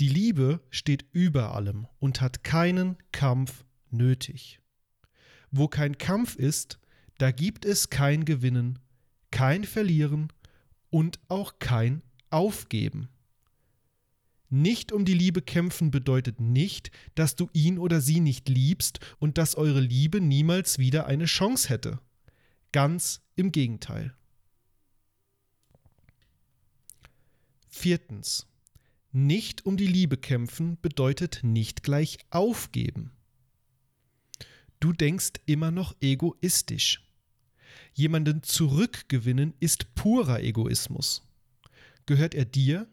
Die 0.00 0.08
Liebe 0.08 0.60
steht 0.70 1.06
über 1.12 1.54
allem 1.54 1.86
und 2.00 2.20
hat 2.20 2.42
keinen 2.42 2.96
Kampf 3.12 3.64
nötig. 3.90 4.60
Wo 5.50 5.68
kein 5.68 5.98
Kampf 5.98 6.34
ist, 6.34 6.80
da 7.18 7.30
gibt 7.30 7.64
es 7.64 7.90
kein 7.90 8.24
Gewinnen, 8.24 8.80
kein 9.30 9.64
Verlieren 9.64 10.32
und 10.90 11.20
auch 11.28 11.58
kein 11.60 12.02
Aufgeben. 12.30 13.08
Nicht 14.50 14.92
um 14.92 15.04
die 15.04 15.14
Liebe 15.14 15.42
kämpfen 15.42 15.90
bedeutet 15.90 16.40
nicht, 16.40 16.90
dass 17.14 17.34
du 17.36 17.48
ihn 17.52 17.78
oder 17.78 18.00
sie 18.00 18.20
nicht 18.20 18.48
liebst 18.48 19.00
und 19.18 19.38
dass 19.38 19.56
eure 19.56 19.80
Liebe 19.80 20.20
niemals 20.20 20.78
wieder 20.78 21.06
eine 21.06 21.24
Chance 21.24 21.68
hätte. 21.68 22.00
Ganz 22.72 23.20
im 23.36 23.52
Gegenteil. 23.52 24.14
Viertens. 27.68 28.46
Nicht 29.16 29.64
um 29.64 29.76
die 29.76 29.86
Liebe 29.86 30.16
kämpfen 30.16 30.76
bedeutet 30.82 31.44
nicht 31.44 31.84
gleich 31.84 32.18
aufgeben. 32.30 33.12
Du 34.80 34.92
denkst 34.92 35.34
immer 35.46 35.70
noch 35.70 35.94
egoistisch. 36.00 37.08
Jemanden 37.92 38.42
zurückgewinnen 38.42 39.54
ist 39.60 39.94
purer 39.94 40.40
Egoismus. 40.40 41.22
Gehört 42.06 42.34
er 42.34 42.44
dir? 42.44 42.88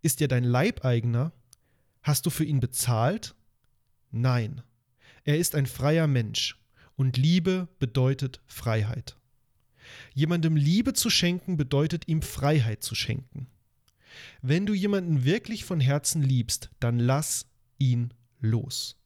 Ist 0.00 0.22
er 0.22 0.28
dein 0.28 0.42
Leibeigener? 0.42 1.32
Hast 2.02 2.24
du 2.24 2.30
für 2.30 2.44
ihn 2.44 2.60
bezahlt? 2.60 3.34
Nein. 4.10 4.62
Er 5.24 5.36
ist 5.36 5.54
ein 5.54 5.66
freier 5.66 6.06
Mensch 6.06 6.58
und 6.96 7.18
Liebe 7.18 7.68
bedeutet 7.78 8.40
Freiheit. 8.46 9.18
Jemandem 10.14 10.56
Liebe 10.56 10.94
zu 10.94 11.10
schenken 11.10 11.58
bedeutet 11.58 12.08
ihm 12.08 12.22
Freiheit 12.22 12.82
zu 12.82 12.94
schenken. 12.94 13.48
Wenn 14.42 14.66
du 14.66 14.74
jemanden 14.74 15.24
wirklich 15.24 15.64
von 15.64 15.80
Herzen 15.80 16.22
liebst, 16.22 16.70
dann 16.80 16.98
lass 16.98 17.46
ihn 17.78 18.12
los. 18.40 18.96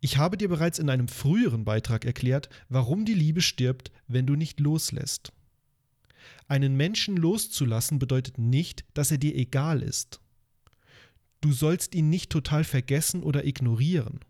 Ich 0.00 0.16
habe 0.16 0.36
dir 0.36 0.48
bereits 0.48 0.78
in 0.78 0.90
einem 0.90 1.08
früheren 1.08 1.64
Beitrag 1.64 2.04
erklärt, 2.04 2.48
warum 2.68 3.04
die 3.04 3.14
Liebe 3.14 3.40
stirbt, 3.40 3.90
wenn 4.06 4.26
du 4.26 4.36
nicht 4.36 4.60
loslässt. 4.60 5.32
Einen 6.46 6.76
Menschen 6.76 7.16
loszulassen 7.16 7.98
bedeutet 7.98 8.38
nicht, 8.38 8.84
dass 8.94 9.10
er 9.10 9.18
dir 9.18 9.34
egal 9.34 9.82
ist. 9.82 10.20
Du 11.40 11.52
sollst 11.52 11.94
ihn 11.94 12.08
nicht 12.08 12.30
total 12.30 12.64
vergessen 12.64 13.22
oder 13.22 13.44
ignorieren. 13.44 14.20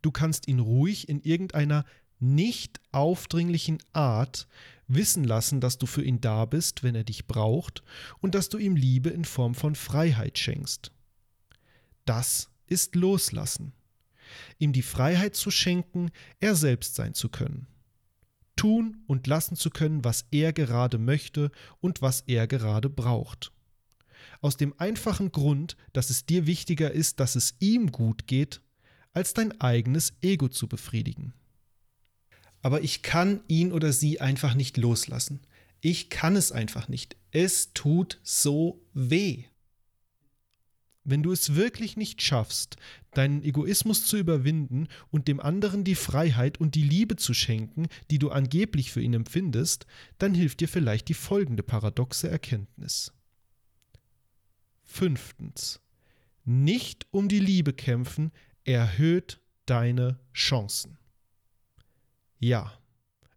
Du 0.00 0.10
kannst 0.10 0.48
ihn 0.48 0.58
ruhig 0.58 1.08
in 1.08 1.20
irgendeiner 1.20 1.84
nicht 2.18 2.80
aufdringlichen 2.92 3.78
Art 3.92 4.46
wissen 4.94 5.24
lassen, 5.24 5.60
dass 5.60 5.78
du 5.78 5.86
für 5.86 6.02
ihn 6.02 6.20
da 6.20 6.44
bist, 6.44 6.82
wenn 6.82 6.94
er 6.94 7.04
dich 7.04 7.26
braucht, 7.26 7.82
und 8.20 8.34
dass 8.34 8.48
du 8.48 8.58
ihm 8.58 8.76
Liebe 8.76 9.10
in 9.10 9.24
Form 9.24 9.54
von 9.54 9.74
Freiheit 9.74 10.38
schenkst. 10.38 10.92
Das 12.04 12.50
ist 12.66 12.94
Loslassen. 12.94 13.72
Ihm 14.58 14.72
die 14.72 14.82
Freiheit 14.82 15.36
zu 15.36 15.50
schenken, 15.50 16.10
er 16.40 16.54
selbst 16.54 16.94
sein 16.94 17.14
zu 17.14 17.28
können. 17.28 17.66
Tun 18.56 19.02
und 19.06 19.26
lassen 19.26 19.56
zu 19.56 19.70
können, 19.70 20.04
was 20.04 20.26
er 20.30 20.52
gerade 20.52 20.98
möchte 20.98 21.50
und 21.80 22.02
was 22.02 22.22
er 22.22 22.46
gerade 22.46 22.88
braucht. 22.88 23.52
Aus 24.40 24.56
dem 24.56 24.74
einfachen 24.78 25.32
Grund, 25.32 25.76
dass 25.92 26.10
es 26.10 26.26
dir 26.26 26.46
wichtiger 26.46 26.90
ist, 26.90 27.20
dass 27.20 27.36
es 27.36 27.54
ihm 27.60 27.92
gut 27.92 28.26
geht, 28.26 28.62
als 29.12 29.34
dein 29.34 29.60
eigenes 29.60 30.14
Ego 30.20 30.48
zu 30.48 30.68
befriedigen 30.68 31.34
aber 32.62 32.82
ich 32.82 33.02
kann 33.02 33.40
ihn 33.48 33.72
oder 33.72 33.92
sie 33.92 34.20
einfach 34.20 34.54
nicht 34.54 34.76
loslassen. 34.76 35.40
Ich 35.80 36.08
kann 36.08 36.36
es 36.36 36.52
einfach 36.52 36.88
nicht. 36.88 37.16
Es 37.32 37.72
tut 37.74 38.20
so 38.22 38.80
weh. 38.94 39.44
Wenn 41.04 41.24
du 41.24 41.32
es 41.32 41.56
wirklich 41.56 41.96
nicht 41.96 42.22
schaffst, 42.22 42.76
deinen 43.14 43.42
Egoismus 43.42 44.06
zu 44.06 44.16
überwinden 44.16 44.86
und 45.10 45.26
dem 45.26 45.40
anderen 45.40 45.82
die 45.82 45.96
Freiheit 45.96 46.60
und 46.60 46.76
die 46.76 46.84
Liebe 46.84 47.16
zu 47.16 47.34
schenken, 47.34 47.88
die 48.10 48.20
du 48.20 48.30
angeblich 48.30 48.92
für 48.92 49.02
ihn 49.02 49.14
empfindest, 49.14 49.86
dann 50.18 50.32
hilft 50.32 50.60
dir 50.60 50.68
vielleicht 50.68 51.08
die 51.08 51.14
folgende 51.14 51.64
paradoxe 51.64 52.30
Erkenntnis. 52.30 53.12
Fünftens. 54.84 55.80
Nicht 56.44 57.06
um 57.10 57.28
die 57.28 57.40
Liebe 57.40 57.72
kämpfen 57.72 58.30
erhöht 58.64 59.40
deine 59.66 60.20
Chancen. 60.32 60.98
Ja, 62.42 62.72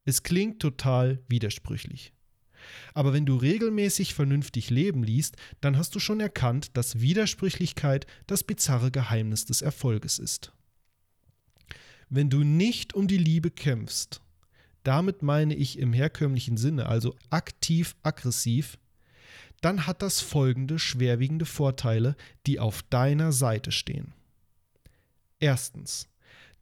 es 0.04 0.24
klingt 0.24 0.60
total 0.60 1.20
widersprüchlich. 1.28 2.12
Aber 2.96 3.14
wenn 3.14 3.28
du 3.28 3.36
regelmäßig 3.36 4.16
vernünftig 4.16 4.72
Leben 4.72 5.04
liest, 5.04 5.36
dann 5.62 5.78
hast 5.78 5.94
du 5.94 6.00
schon 6.00 6.20
erkannt, 6.20 6.76
dass 6.76 7.02
Widersprüchlichkeit 7.02 8.08
das 8.26 8.44
bizarre 8.44 8.90
Geheimnis 8.90 9.46
des 9.46 9.62
Erfolges 9.62 10.18
ist. 10.18 10.54
Wenn 12.10 12.32
du 12.32 12.44
nicht 12.44 12.96
um 12.96 13.08
die 13.08 13.20
Liebe 13.20 13.52
kämpfst, 13.52 14.22
damit 14.82 15.22
meine 15.22 15.54
ich 15.54 15.78
im 15.78 15.94
herkömmlichen 15.94 16.58
Sinne, 16.58 16.88
also 16.88 17.16
aktiv-aggressiv, 17.30 18.80
dann 19.62 19.86
hat 19.86 20.02
das 20.02 20.22
folgende 20.22 20.80
schwerwiegende 20.80 21.46
Vorteile, 21.46 22.16
die 22.48 22.60
auf 22.60 22.82
deiner 22.82 23.32
Seite 23.32 23.72
stehen. 23.72 24.14
Erstens, 25.40 26.08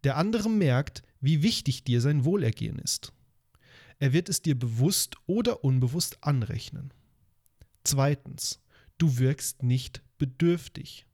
der 0.03 0.17
andere 0.17 0.49
merkt, 0.49 1.03
wie 1.23 1.41
wichtig 1.41 1.85
dir 1.85 2.01
sein 2.01 2.25
Wohlergehen 2.25 2.77
ist. 2.79 3.13
Er 3.97 4.11
wird 4.11 4.27
es 4.27 4.41
dir 4.41 4.59
bewusst 4.59 5.15
oder 5.25 5.63
unbewusst 5.63 6.17
anrechnen. 6.21 6.93
Zweitens, 7.85 8.59
du 8.97 9.17
wirkst 9.19 9.63
nicht 9.63 10.01
bedürftig. 10.17 11.05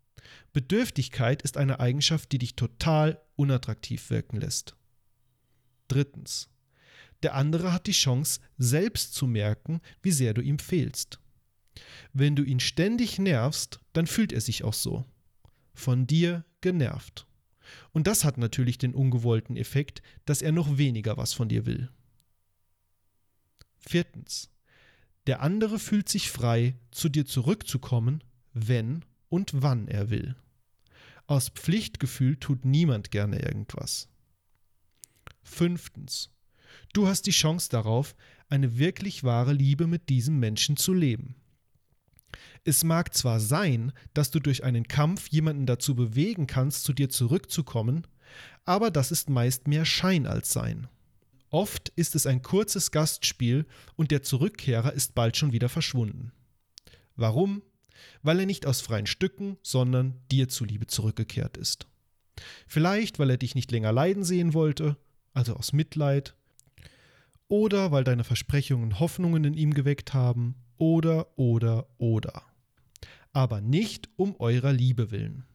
Bedürftigkeit 0.51 1.44
ist 1.44 1.58
eine 1.58 1.80
Eigenschaft, 1.80 2.32
die 2.32 2.39
dich 2.39 2.56
total 2.56 3.22
unattraktiv 3.36 4.10
wirken 4.10 4.38
lässt. 4.38 4.75
Drittens, 5.88 6.50
der 7.22 7.36
andere 7.36 7.72
hat 7.72 7.86
die 7.86 7.92
Chance, 7.92 8.39
selbst 8.58 9.13
zu 9.13 9.28
merken, 9.28 9.80
wie 10.01 10.12
sehr 10.12 10.34
du 10.34 10.42
ihm 10.42 10.58
fehlst. 10.58 11.20
Wenn 12.13 12.36
du 12.36 12.42
ihn 12.42 12.60
ständig 12.60 13.20
nervst, 13.20 13.80
dann 13.94 14.08
fühlt 14.08 14.34
er 14.34 14.42
sich 14.42 14.63
auch 14.63 14.74
so. 14.74 15.06
Von 15.75 16.08
dir 16.08 16.46
genervt. 16.62 17.28
Und 17.92 18.08
das 18.08 18.24
hat 18.24 18.38
natürlich 18.38 18.78
den 18.78 18.94
ungewollten 18.94 19.58
Effekt, 19.58 20.02
dass 20.26 20.42
er 20.42 20.52
noch 20.52 20.78
weniger 20.78 21.18
was 21.18 21.34
von 21.34 21.50
dir 21.50 21.66
will. 21.66 21.90
Viertens. 23.78 24.50
Der 25.28 25.42
andere 25.42 25.80
fühlt 25.80 26.10
sich 26.10 26.32
frei, 26.32 26.76
zu 26.92 27.10
dir 27.10 27.26
zurückzukommen, 27.26 28.24
wenn 28.54 29.06
und 29.30 29.52
wann 29.62 29.88
er 29.88 30.10
will. 30.10 30.36
Aus 31.28 31.50
Pflichtgefühl 31.50 32.38
tut 32.38 32.66
niemand 32.66 33.12
gerne 33.12 33.40
irgendwas. 33.40 34.10
Fünftens. 35.44 36.32
Du 36.94 37.08
hast 37.08 37.28
die 37.28 37.32
Chance 37.32 37.70
darauf, 37.70 38.16
eine 38.48 38.80
wirklich 38.80 39.24
wahre 39.24 39.54
Liebe 39.54 39.86
mit 39.86 40.10
diesem 40.10 40.40
Menschen 40.40 40.76
zu 40.76 40.94
leben. 40.94 41.36
Es 42.64 42.84
mag 42.84 43.14
zwar 43.14 43.40
sein, 43.40 43.92
dass 44.14 44.32
du 44.32 44.40
durch 44.40 44.64
einen 44.64 44.88
Kampf 44.88 45.28
jemanden 45.30 45.66
dazu 45.66 45.96
bewegen 45.96 46.48
kannst, 46.48 46.84
zu 46.84 46.94
dir 46.94 47.10
zurückzukommen, 47.10 48.06
aber 48.66 48.92
das 48.92 49.12
ist 49.12 49.30
meist 49.30 49.68
mehr 49.68 49.86
Schein 49.86 50.28
als 50.28 50.52
Sein. 50.54 50.88
Oft 51.50 51.90
ist 51.96 52.16
es 52.16 52.28
ein 52.28 52.42
kurzes 52.42 52.92
Gastspiel 52.92 53.66
und 53.96 54.12
der 54.12 54.22
Zurückkehrer 54.22 54.94
ist 54.94 55.16
bald 55.16 55.36
schon 55.36 55.52
wieder 55.52 55.70
verschwunden. 55.70 56.32
Warum? 57.16 57.64
Weil 58.22 58.42
er 58.42 58.46
nicht 58.46 58.66
aus 58.66 58.82
freien 58.82 59.08
Stücken, 59.08 59.58
sondern 59.64 60.16
dir 60.32 60.48
zuliebe 60.48 60.88
zurückgekehrt 60.88 61.58
ist. 61.58 61.88
Vielleicht, 62.68 63.20
weil 63.20 63.32
er 63.32 63.38
dich 63.38 63.56
nicht 63.56 63.72
länger 63.72 63.92
leiden 63.92 64.24
sehen 64.24 64.54
wollte, 64.54 64.96
also 65.34 65.56
aus 65.56 65.74
Mitleid, 65.74 66.36
oder 67.48 67.92
weil 67.92 68.04
deine 68.04 68.24
Versprechungen 68.24 69.00
Hoffnungen 69.00 69.44
in 69.44 69.56
ihm 69.56 69.74
geweckt 69.74 70.14
haben, 70.14 70.56
oder, 70.80 71.38
oder, 71.38 71.88
oder. 71.98 72.44
Aber 73.32 73.62
nicht 73.62 74.10
um 74.16 74.36
eurer 74.40 74.74
Liebe 74.74 75.12
willen. 75.12 75.46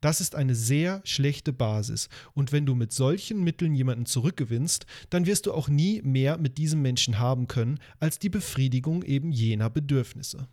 Das 0.00 0.20
ist 0.20 0.34
eine 0.34 0.54
sehr 0.54 1.00
schlechte 1.04 1.52
Basis, 1.52 2.08
und 2.34 2.52
wenn 2.52 2.66
du 2.66 2.74
mit 2.74 2.92
solchen 2.92 3.42
Mitteln 3.42 3.74
jemanden 3.74 4.06
zurückgewinnst, 4.06 4.86
dann 5.10 5.26
wirst 5.26 5.46
du 5.46 5.52
auch 5.52 5.68
nie 5.68 6.02
mehr 6.02 6.38
mit 6.38 6.58
diesem 6.58 6.82
Menschen 6.82 7.18
haben 7.18 7.48
können 7.48 7.78
als 7.98 8.18
die 8.18 8.28
Befriedigung 8.28 9.02
eben 9.02 9.32
jener 9.32 9.70
Bedürfnisse. 9.70 10.48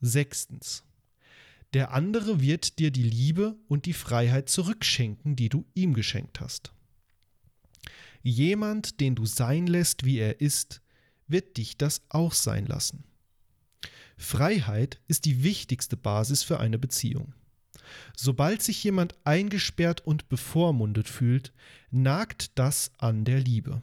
Sechstens. 0.00 0.84
Der 1.72 1.92
andere 1.92 2.40
wird 2.40 2.78
dir 2.78 2.90
die 2.90 3.04
Liebe 3.04 3.56
und 3.68 3.86
die 3.86 3.92
Freiheit 3.92 4.48
zurückschenken, 4.48 5.36
die 5.36 5.48
du 5.48 5.64
ihm 5.74 5.94
geschenkt 5.94 6.40
hast. 6.40 6.72
Jemand, 8.22 9.00
den 9.00 9.14
du 9.14 9.24
sein 9.24 9.66
lässt, 9.66 10.04
wie 10.04 10.18
er 10.18 10.40
ist, 10.40 10.82
wird 11.30 11.56
dich 11.56 11.76
das 11.76 12.02
auch 12.08 12.32
sein 12.32 12.66
lassen. 12.66 13.04
Freiheit 14.16 15.00
ist 15.08 15.24
die 15.24 15.42
wichtigste 15.42 15.96
Basis 15.96 16.42
für 16.42 16.60
eine 16.60 16.78
Beziehung. 16.78 17.34
Sobald 18.16 18.62
sich 18.62 18.84
jemand 18.84 19.14
eingesperrt 19.24 20.06
und 20.06 20.28
bevormundet 20.28 21.08
fühlt, 21.08 21.52
nagt 21.90 22.58
das 22.58 22.92
an 22.98 23.24
der 23.24 23.40
Liebe. 23.40 23.82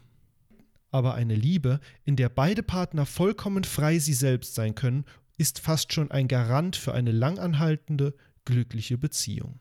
Aber 0.91 1.15
eine 1.15 1.35
Liebe, 1.35 1.79
in 2.05 2.15
der 2.15 2.29
beide 2.29 2.63
Partner 2.63 3.05
vollkommen 3.05 3.63
frei 3.63 3.99
sie 3.99 4.13
selbst 4.13 4.55
sein 4.55 4.75
können, 4.75 5.05
ist 5.37 5.59
fast 5.59 5.93
schon 5.93 6.11
ein 6.11 6.27
Garant 6.27 6.75
für 6.75 6.93
eine 6.93 7.11
langanhaltende, 7.11 8.15
glückliche 8.45 8.97
Beziehung. 8.97 9.59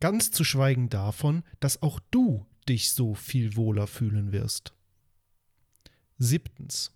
Ganz 0.00 0.30
zu 0.30 0.44
schweigen 0.44 0.88
davon, 0.88 1.42
dass 1.60 1.82
auch 1.82 1.98
du 2.10 2.46
dich 2.68 2.92
so 2.92 3.14
viel 3.14 3.56
wohler 3.56 3.86
fühlen 3.86 4.32
wirst. 4.32 4.72
Siebtens. 6.18 6.92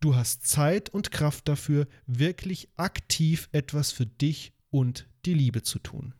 Du 0.00 0.16
hast 0.16 0.46
Zeit 0.46 0.90
und 0.90 1.10
Kraft 1.10 1.48
dafür, 1.48 1.86
wirklich 2.06 2.68
aktiv 2.76 3.48
etwas 3.52 3.92
für 3.92 4.06
dich 4.06 4.52
und 4.70 5.06
die 5.24 5.34
Liebe 5.34 5.62
zu 5.62 5.78
tun. 5.78 6.14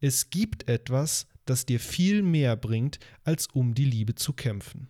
Es 0.00 0.30
gibt 0.30 0.68
etwas, 0.68 1.26
das 1.44 1.66
dir 1.66 1.80
viel 1.80 2.22
mehr 2.22 2.56
bringt, 2.56 2.98
als 3.24 3.48
um 3.48 3.74
die 3.74 3.84
Liebe 3.84 4.14
zu 4.14 4.32
kämpfen. 4.32 4.88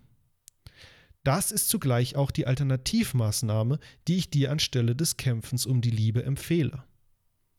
Das 1.24 1.52
ist 1.52 1.68
zugleich 1.68 2.16
auch 2.16 2.30
die 2.30 2.46
Alternativmaßnahme, 2.46 3.78
die 4.08 4.16
ich 4.16 4.30
dir 4.30 4.50
anstelle 4.50 4.96
des 4.96 5.16
Kämpfens 5.16 5.66
um 5.66 5.80
die 5.80 5.90
Liebe 5.90 6.24
empfehle. 6.24 6.84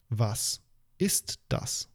Was 0.09 0.61
ist 0.97 1.39
das? 1.49 1.89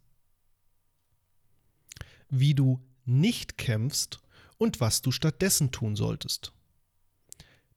Wie 2.31 2.55
du 2.55 2.81
nicht 3.05 3.59
kämpfst 3.59 4.21
und 4.59 4.81
was 4.81 5.03
du 5.03 5.11
stattdessen 5.11 5.71
tun 5.71 5.97
solltest. 5.97 6.53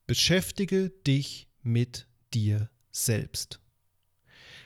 Beschäftige 0.07 0.89
dich 1.07 1.47
mit 1.61 2.07
dir 2.33 2.69
selbst. 2.91 3.59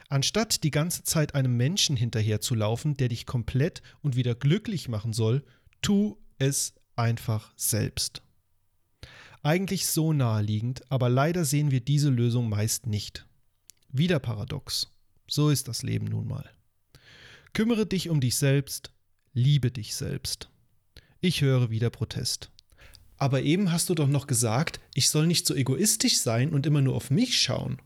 Anstatt 0.07 0.63
die 0.63 0.71
ganze 0.71 1.03
Zeit 1.03 1.35
einem 1.35 1.57
Menschen 1.57 1.95
hinterherzulaufen, 1.95 2.95
der 2.95 3.09
dich 3.09 3.25
komplett 3.25 3.81
und 4.01 4.15
wieder 4.15 4.35
glücklich 4.35 4.87
machen 4.87 5.13
soll, 5.13 5.43
tu 5.81 6.17
es 6.37 6.73
einfach 6.95 7.53
selbst. 7.55 8.21
Eigentlich 9.43 9.87
so 9.87 10.13
naheliegend, 10.13 10.89
aber 10.91 11.09
leider 11.09 11.45
sehen 11.45 11.71
wir 11.71 11.81
diese 11.81 12.09
Lösung 12.09 12.49
meist 12.49 12.87
nicht. 12.87 13.27
Wieder 13.89 14.19
paradox. 14.19 14.91
So 15.27 15.49
ist 15.49 15.67
das 15.67 15.83
Leben 15.83 16.05
nun 16.05 16.27
mal. 16.27 16.49
Kümmere 17.53 17.85
dich 17.85 18.09
um 18.09 18.21
dich 18.21 18.35
selbst, 18.35 18.91
liebe 19.33 19.71
dich 19.71 19.95
selbst. 19.95 20.49
Ich 21.25 21.41
höre 21.41 21.71
wieder 21.71 21.89
Protest. 21.89 22.51
Aber 23.17 23.41
eben 23.41 23.71
hast 23.71 23.89
du 23.89 23.95
doch 23.95 24.07
noch 24.07 24.27
gesagt, 24.27 24.79
ich 24.93 25.09
soll 25.09 25.25
nicht 25.25 25.47
so 25.47 25.55
egoistisch 25.55 26.19
sein 26.19 26.53
und 26.53 26.67
immer 26.67 26.81
nur 26.81 26.93
auf 26.93 27.09
mich 27.09 27.41
schauen. 27.41 27.81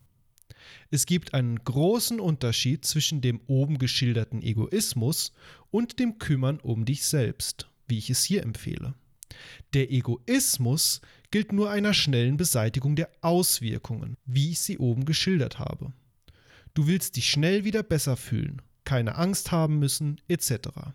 Es 0.92 1.06
gibt 1.06 1.34
einen 1.34 1.64
großen 1.64 2.20
Unterschied 2.20 2.84
zwischen 2.84 3.22
dem 3.22 3.40
oben 3.48 3.78
geschilderten 3.78 4.42
Egoismus 4.42 5.32
und 5.72 6.00
dem 6.00 6.18
Kümmern 6.20 6.60
um 6.60 6.84
dich 6.84 7.06
selbst, 7.06 7.70
wie 7.88 7.98
ich 7.98 8.10
es 8.10 8.26
hier 8.26 8.44
empfehle. 8.44 8.94
Der 9.74 9.90
Egoismus 9.90 11.00
gilt 11.32 11.54
nur 11.54 11.72
einer 11.72 11.94
schnellen 11.94 12.36
Beseitigung 12.36 12.98
der 12.98 13.10
Auswirkungen, 13.22 14.18
wie 14.26 14.52
ich 14.52 14.60
sie 14.60 14.80
oben 14.80 15.06
geschildert 15.06 15.60
habe. 15.60 15.94
Du 16.74 16.88
willst 16.88 17.16
dich 17.16 17.30
schnell 17.30 17.64
wieder 17.64 17.84
besser 17.84 18.18
fühlen, 18.18 18.62
keine 18.84 19.16
Angst 19.16 19.54
haben 19.54 19.80
müssen, 19.80 20.20
etc. 20.28 20.92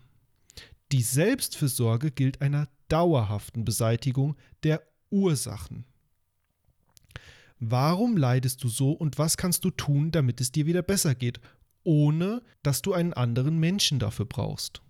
Die 0.95 1.01
Selbstfürsorge 1.01 2.09
gilt 2.09 2.39
einer 2.39 2.69
dauerhaften 2.87 3.65
Beseitigung 3.65 4.37
der 4.63 4.81
Ursachen. 5.09 5.83
Warum 7.59 8.15
leidest 8.15 8.63
du 8.63 8.69
so 8.69 8.93
und 8.93 9.17
was 9.17 9.35
kannst 9.35 9.65
du 9.65 9.71
tun, 9.71 10.11
damit 10.11 10.39
es 10.39 10.53
dir 10.53 10.65
wieder 10.67 10.83
besser 10.83 11.13
geht, 11.13 11.41
ohne 11.83 12.41
dass 12.63 12.81
du 12.81 12.93
einen 12.93 13.11
anderen 13.11 13.59
Menschen 13.59 13.99
dafür 13.99 14.23
brauchst? 14.23 14.81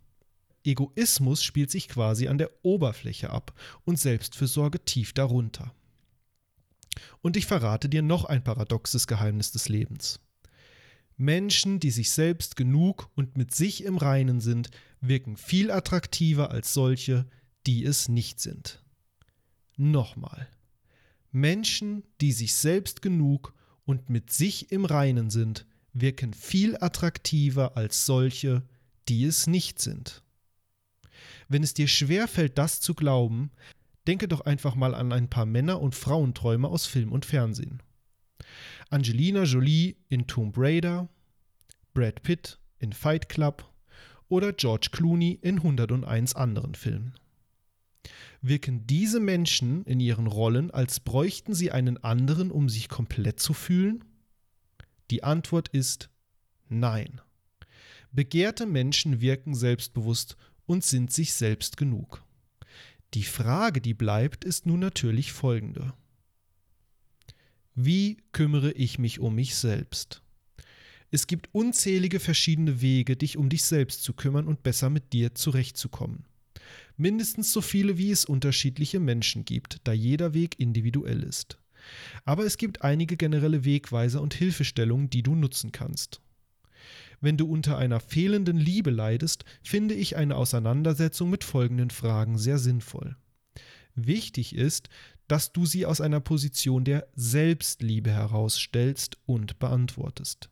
Egoismus 0.64 1.42
spielt 1.42 1.72
sich 1.72 1.88
quasi 1.88 2.28
an 2.28 2.38
der 2.38 2.52
Oberfläche 2.62 3.32
ab 3.32 3.60
und 3.84 4.00
Selbstfürsorge 4.00 4.86
tief 4.86 5.12
darunter. 5.12 5.74
Und 7.24 7.36
ich 7.36 7.48
verrate 7.48 7.90
dir 7.90 8.04
noch 8.04 8.26
ein 8.26 8.44
paradoxes 8.44 9.08
Geheimnis 9.08 9.52
des 9.54 9.70
Lebens. 9.70 10.20
Menschen, 11.18 11.80
die 11.80 11.92
sich 11.92 12.12
selbst 12.12 12.56
genug 12.56 13.10
und 13.16 13.38
mit 13.38 13.54
sich 13.56 13.84
im 13.84 13.98
Reinen 13.98 14.42
sind, 14.42 14.70
wirken 15.00 15.38
viel 15.38 15.72
attraktiver 15.72 16.52
als 16.52 16.74
solche, 16.74 17.26
die 17.66 17.86
es 17.86 18.10
nicht 18.10 18.40
sind. 18.40 18.84
Nochmal. 19.78 20.48
Menschen, 21.32 22.04
die 22.22 22.32
sich 22.32 22.54
selbst 22.54 23.02
genug 23.02 23.54
und 23.86 24.10
mit 24.10 24.32
sich 24.32 24.72
im 24.72 24.86
Reinen 24.86 25.30
sind, 25.30 25.66
wirken 25.94 26.34
viel 26.34 26.78
attraktiver 26.80 27.78
als 27.78 28.06
solche, 28.06 28.64
die 29.08 29.26
es 29.26 29.48
nicht 29.48 29.80
sind. 29.80 30.24
Wenn 31.48 31.64
es 31.64 31.74
dir 31.74 31.88
schwerfällt, 31.88 32.58
das 32.58 32.82
zu 32.82 32.94
glauben, 32.94 33.52
denke 34.08 34.28
doch 34.28 34.42
einfach 34.42 34.76
mal 34.76 34.94
an 34.94 35.12
ein 35.12 35.30
paar 35.30 35.46
Männer- 35.46 35.82
und 35.82 35.96
Frauenträume 35.96 36.68
aus 36.68 36.86
Film 36.86 37.12
und 37.12 37.26
Fernsehen. 37.26 37.82
Angelina 38.90 39.44
Jolie 39.44 39.96
in 40.10 40.28
Tomb 40.28 40.58
Raider, 40.58 41.10
Brad 41.94 42.24
Pitt 42.24 42.60
in 42.80 42.94
Fight 42.94 43.30
Club 43.30 43.70
oder 44.28 44.54
George 44.54 44.90
Clooney 44.92 45.40
in 45.42 45.58
101 45.58 46.36
anderen 46.36 46.76
Filmen. 46.76 47.14
Wirken 48.42 48.86
diese 48.86 49.20
Menschen 49.20 49.84
in 49.86 50.00
ihren 50.00 50.28
Rollen, 50.28 50.70
als 50.70 51.00
bräuchten 51.00 51.56
sie 51.56 51.72
einen 51.72 51.98
anderen, 52.04 52.52
um 52.52 52.70
sich 52.70 52.90
komplett 52.90 53.40
zu 53.40 53.54
fühlen? 53.54 54.04
Die 55.10 55.24
Antwort 55.24 55.70
ist 55.70 56.10
nein. 56.70 57.22
Begehrte 58.12 58.66
Menschen 58.66 59.20
wirken 59.22 59.56
selbstbewusst 59.56 60.38
und 60.66 60.84
sind 60.84 61.12
sich 61.12 61.34
selbst 61.34 61.78
genug. 61.78 62.24
Die 63.14 63.24
Frage, 63.24 63.82
die 63.82 63.94
bleibt, 63.94 64.46
ist 64.46 64.66
nun 64.66 64.80
natürlich 64.80 65.32
folgende. 65.32 65.94
Wie 67.78 68.18
kümmere 68.32 68.72
ich 68.72 69.00
mich 69.00 69.20
um 69.20 69.36
mich 69.36 69.56
selbst? 69.56 70.22
Es 71.12 71.28
gibt 71.28 71.50
unzählige 71.52 72.22
verschiedene 72.22 72.80
Wege, 72.80 73.18
dich 73.18 73.36
um 73.36 73.50
dich 73.50 73.64
selbst 73.64 74.02
zu 74.02 74.14
kümmern 74.14 74.48
und 74.48 74.64
besser 74.64 74.90
mit 74.90 75.12
dir 75.12 75.36
zurechtzukommen. 75.36 76.24
Mindestens 76.96 77.52
so 77.52 77.60
viele, 77.60 77.98
wie 77.98 78.12
es 78.12 78.24
unterschiedliche 78.24 79.02
Menschen 79.02 79.44
gibt, 79.44 79.82
da 79.84 79.92
jeder 79.92 80.34
Weg 80.34 80.58
individuell 80.58 81.22
ist. 81.22 81.58
Aber 82.24 82.46
es 82.46 82.56
gibt 82.56 82.82
einige 82.82 83.18
generelle 83.18 83.66
Wegweiser 83.66 84.22
und 84.22 84.34
Hilfestellungen, 84.34 85.10
die 85.10 85.22
du 85.22 85.36
nutzen 85.36 85.74
kannst. 85.74 86.22
Wenn 87.20 87.36
du 87.36 87.46
unter 87.46 87.78
einer 87.78 88.00
fehlenden 88.00 88.58
Liebe 88.58 88.90
leidest, 88.90 89.44
finde 89.62 89.96
ich 89.96 90.16
eine 90.16 90.38
Auseinandersetzung 90.38 91.30
mit 91.30 91.44
folgenden 91.44 91.90
Fragen 91.90 92.38
sehr 92.38 92.58
sinnvoll. 92.58 93.18
Wichtig 93.96 94.54
ist, 94.54 94.90
dass 95.28 95.52
du 95.52 95.66
sie 95.66 95.86
aus 95.86 96.02
einer 96.02 96.20
Position 96.20 96.84
der 96.84 97.08
Selbstliebe 97.16 98.12
herausstellst 98.12 99.18
und 99.26 99.60
beantwortest. 99.60 100.50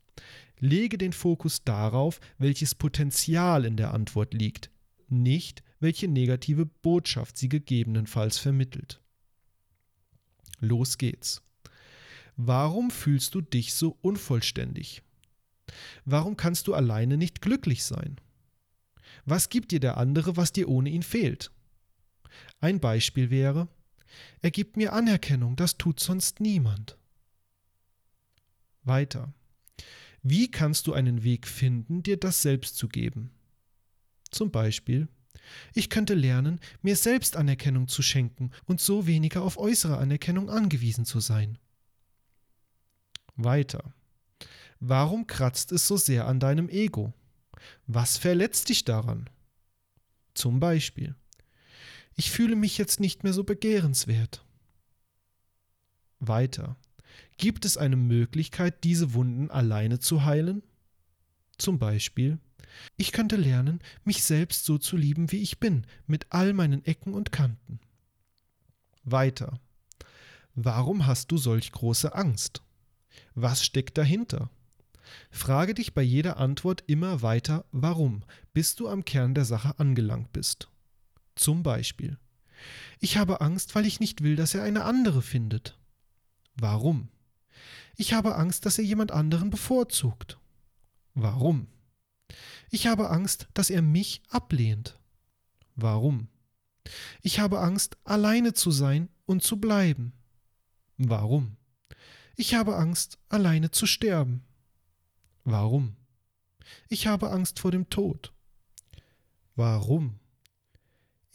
Lege 0.60 0.98
den 0.98 1.14
Fokus 1.14 1.64
darauf, 1.64 2.20
welches 2.38 2.74
Potenzial 2.76 3.66
in 3.66 3.78
der 3.78 3.94
Antwort 3.94 4.34
liegt, 4.34 4.72
nicht 5.10 5.64
welche 5.80 6.08
negative 6.08 6.66
Botschaft 6.66 7.38
sie 7.38 7.50
gegebenenfalls 7.50 8.38
vermittelt. 8.38 9.02
Los 10.60 10.98
geht's. 10.98 11.42
Warum 12.38 12.90
fühlst 12.90 13.36
du 13.36 13.42
dich 13.42 13.74
so 13.74 13.98
unvollständig? 14.02 15.04
Warum 16.06 16.38
kannst 16.38 16.68
du 16.68 16.74
alleine 16.74 17.18
nicht 17.18 17.42
glücklich 17.42 17.84
sein? 17.84 18.16
Was 19.26 19.50
gibt 19.50 19.72
dir 19.72 19.80
der 19.80 19.98
andere, 19.98 20.38
was 20.38 20.52
dir 20.52 20.70
ohne 20.70 20.90
ihn 20.90 21.04
fehlt? 21.04 21.52
Ein 22.60 22.80
Beispiel 22.80 23.30
wäre, 23.30 23.68
er 24.42 24.52
gibt 24.52 24.78
mir 24.78 24.94
Anerkennung, 24.94 25.56
das 25.56 25.78
tut 25.78 26.00
sonst 26.00 26.40
niemand. 26.40 26.98
Weiter. 28.84 29.34
Wie 30.22 30.50
kannst 30.50 30.88
du 30.88 30.94
einen 30.94 31.24
Weg 31.24 31.48
finden, 31.48 32.04
dir 32.04 32.18
das 32.18 32.42
selbst 32.42 32.78
zu 32.78 32.88
geben? 32.88 33.32
Zum 34.32 34.52
Beispiel, 34.52 35.08
ich 35.74 35.90
könnte 35.90 36.14
lernen, 36.14 36.60
mir 36.82 36.96
selbst 36.96 37.36
Anerkennung 37.36 37.88
zu 37.88 38.02
schenken 38.02 38.52
und 38.66 38.80
so 38.80 39.06
weniger 39.08 39.42
auf 39.42 39.58
äußere 39.58 39.98
Anerkennung 39.98 40.50
angewiesen 40.50 41.06
zu 41.06 41.20
sein. 41.20 41.58
Weiter. 43.36 43.94
Warum 44.80 45.28
kratzt 45.28 45.72
es 45.72 45.88
so 45.88 45.98
sehr 45.98 46.28
an 46.28 46.40
deinem 46.40 46.70
Ego? 46.70 47.14
Was 47.88 48.18
verletzt 48.18 48.70
dich 48.70 48.86
daran? 48.86 49.30
Zum 50.34 50.60
Beispiel, 50.60 51.16
ich 52.16 52.32
fühle 52.32 52.56
mich 52.56 52.78
jetzt 52.78 53.00
nicht 53.00 53.24
mehr 53.24 53.34
so 53.34 53.44
begehrenswert. 53.44 54.46
Weiter. 56.20 56.78
Gibt 57.38 57.66
es 57.66 57.78
eine 57.78 57.96
Möglichkeit, 57.96 58.84
diese 58.84 59.14
Wunden 59.14 59.50
alleine 59.52 60.00
zu 60.00 60.24
heilen? 60.26 60.64
Zum 61.58 61.80
Beispiel, 61.80 62.40
ich 62.98 63.12
könnte 63.12 63.36
lernen, 63.36 63.80
mich 64.04 64.24
selbst 64.24 64.66
so 64.66 64.78
zu 64.78 64.98
lieben, 64.98 65.32
wie 65.32 65.42
ich 65.42 65.60
bin, 65.60 65.86
mit 66.08 66.28
all 66.30 66.54
meinen 66.54 66.84
Ecken 66.86 67.14
und 67.14 67.32
Kanten. 67.32 67.80
Weiter. 69.04 69.60
Warum 70.56 71.06
hast 71.06 71.32
du 71.32 71.38
solch 71.38 71.72
große 71.72 72.14
Angst? 72.16 72.62
Was 73.36 73.66
steckt 73.66 73.98
dahinter? 73.98 74.50
Frage 75.30 75.74
dich 75.74 75.94
bei 75.94 76.02
jeder 76.02 76.38
Antwort 76.38 76.84
immer 76.88 77.22
weiter, 77.22 77.66
warum, 77.72 78.24
bis 78.54 78.76
du 78.76 78.88
am 78.88 79.06
Kern 79.06 79.34
der 79.34 79.46
Sache 79.46 79.78
angelangt 79.80 80.32
bist. 80.32 80.70
Zum 81.36 81.64
Beispiel. 81.64 82.18
Ich 83.00 83.18
habe 83.18 83.42
Angst, 83.42 83.76
weil 83.76 83.86
ich 83.86 84.00
nicht 84.00 84.24
will, 84.24 84.36
dass 84.36 84.54
er 84.54 84.64
eine 84.64 84.86
andere 84.86 85.22
findet. 85.22 85.78
Warum? 86.56 87.10
Ich 87.96 88.14
habe 88.14 88.36
Angst, 88.36 88.66
dass 88.66 88.78
er 88.78 88.84
jemand 88.84 89.12
anderen 89.12 89.50
bevorzugt. 89.50 90.40
Warum? 91.14 91.68
Ich 92.70 92.88
habe 92.88 93.10
Angst, 93.10 93.48
dass 93.54 93.70
er 93.70 93.82
mich 93.82 94.22
ablehnt. 94.30 94.98
Warum? 95.76 96.28
Ich 97.22 97.40
habe 97.40 97.60
Angst, 97.60 97.98
alleine 98.04 98.54
zu 98.54 98.72
sein 98.72 99.10
und 99.26 99.44
zu 99.44 99.58
bleiben. 99.58 100.14
Warum? 100.98 101.58
Ich 102.36 102.56
habe 102.56 102.76
Angst, 102.78 103.20
alleine 103.30 103.72
zu 103.72 103.86
sterben. 103.86 104.44
Warum? 105.44 105.96
Ich 106.90 107.08
habe 107.08 107.32
Angst 107.32 107.60
vor 107.60 107.72
dem 107.72 107.90
Tod. 107.90 108.34
Warum? 109.56 110.20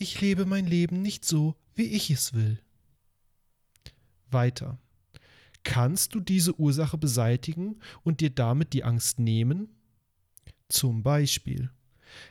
Ich 0.00 0.20
lebe 0.20 0.46
mein 0.46 0.64
Leben 0.64 1.02
nicht 1.02 1.24
so, 1.24 1.56
wie 1.74 1.86
ich 1.86 2.08
es 2.08 2.32
will. 2.32 2.60
Weiter. 4.30 4.78
Kannst 5.64 6.14
du 6.14 6.20
diese 6.20 6.58
Ursache 6.58 6.96
beseitigen 6.96 7.80
und 8.04 8.20
dir 8.20 8.30
damit 8.30 8.72
die 8.74 8.84
Angst 8.84 9.18
nehmen? 9.18 9.68
Zum 10.68 11.02
Beispiel. 11.02 11.70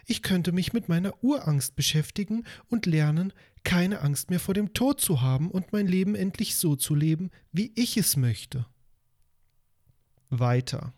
Ich 0.05 0.21
könnte 0.21 0.53
mich 0.53 0.71
mit 0.71 0.87
meiner 0.87 1.21
Urangst 1.21 1.75
beschäftigen 1.75 2.45
und 2.69 2.85
lernen, 2.85 3.33
keine 3.65 3.99
Angst 3.99 4.29
mehr 4.29 4.39
vor 4.39 4.53
dem 4.53 4.73
Tod 4.73 5.01
zu 5.01 5.21
haben 5.21 5.51
und 5.51 5.73
mein 5.73 5.87
Leben 5.87 6.15
endlich 6.15 6.55
so 6.55 6.77
zu 6.77 6.95
leben, 6.95 7.31
wie 7.51 7.73
ich 7.75 7.97
es 7.97 8.15
möchte. 8.15 8.65
Weiter. 10.29 10.93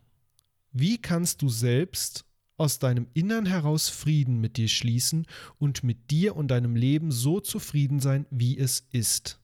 Wie 0.71 0.99
kannst 0.99 1.41
du 1.41 1.49
selbst 1.49 2.25
aus 2.59 2.79
deinem 2.79 3.07
Innern 3.13 3.45
heraus 3.45 3.89
Frieden 3.89 4.39
mit 4.39 4.57
dir 4.57 4.67
schließen 4.67 5.25
und 5.57 5.83
mit 5.83 6.11
dir 6.11 6.35
und 6.35 6.49
deinem 6.49 6.75
Leben 6.75 7.11
so 7.11 7.39
zufrieden 7.39 7.99
sein, 7.99 8.25
wie 8.29 8.57
es 8.57 8.85
ist? 8.91 9.39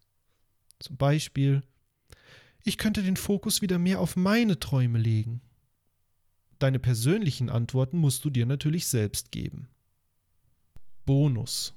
Zum 0.80 0.98
Beispiel, 0.98 1.64
ich 2.64 2.78
könnte 2.78 3.04
den 3.04 3.18
Fokus 3.18 3.62
wieder 3.62 3.80
mehr 3.80 4.00
auf 4.00 4.16
meine 4.16 4.60
Träume 4.60 5.00
legen. 5.00 5.42
Deine 6.60 6.80
persönlichen 6.80 7.50
Antworten 7.50 7.98
musst 7.98 8.26
du 8.26 8.30
dir 8.30 8.46
natürlich 8.46 8.88
selbst 8.88 9.32
geben. 9.32 9.68
Bonus. 11.06 11.74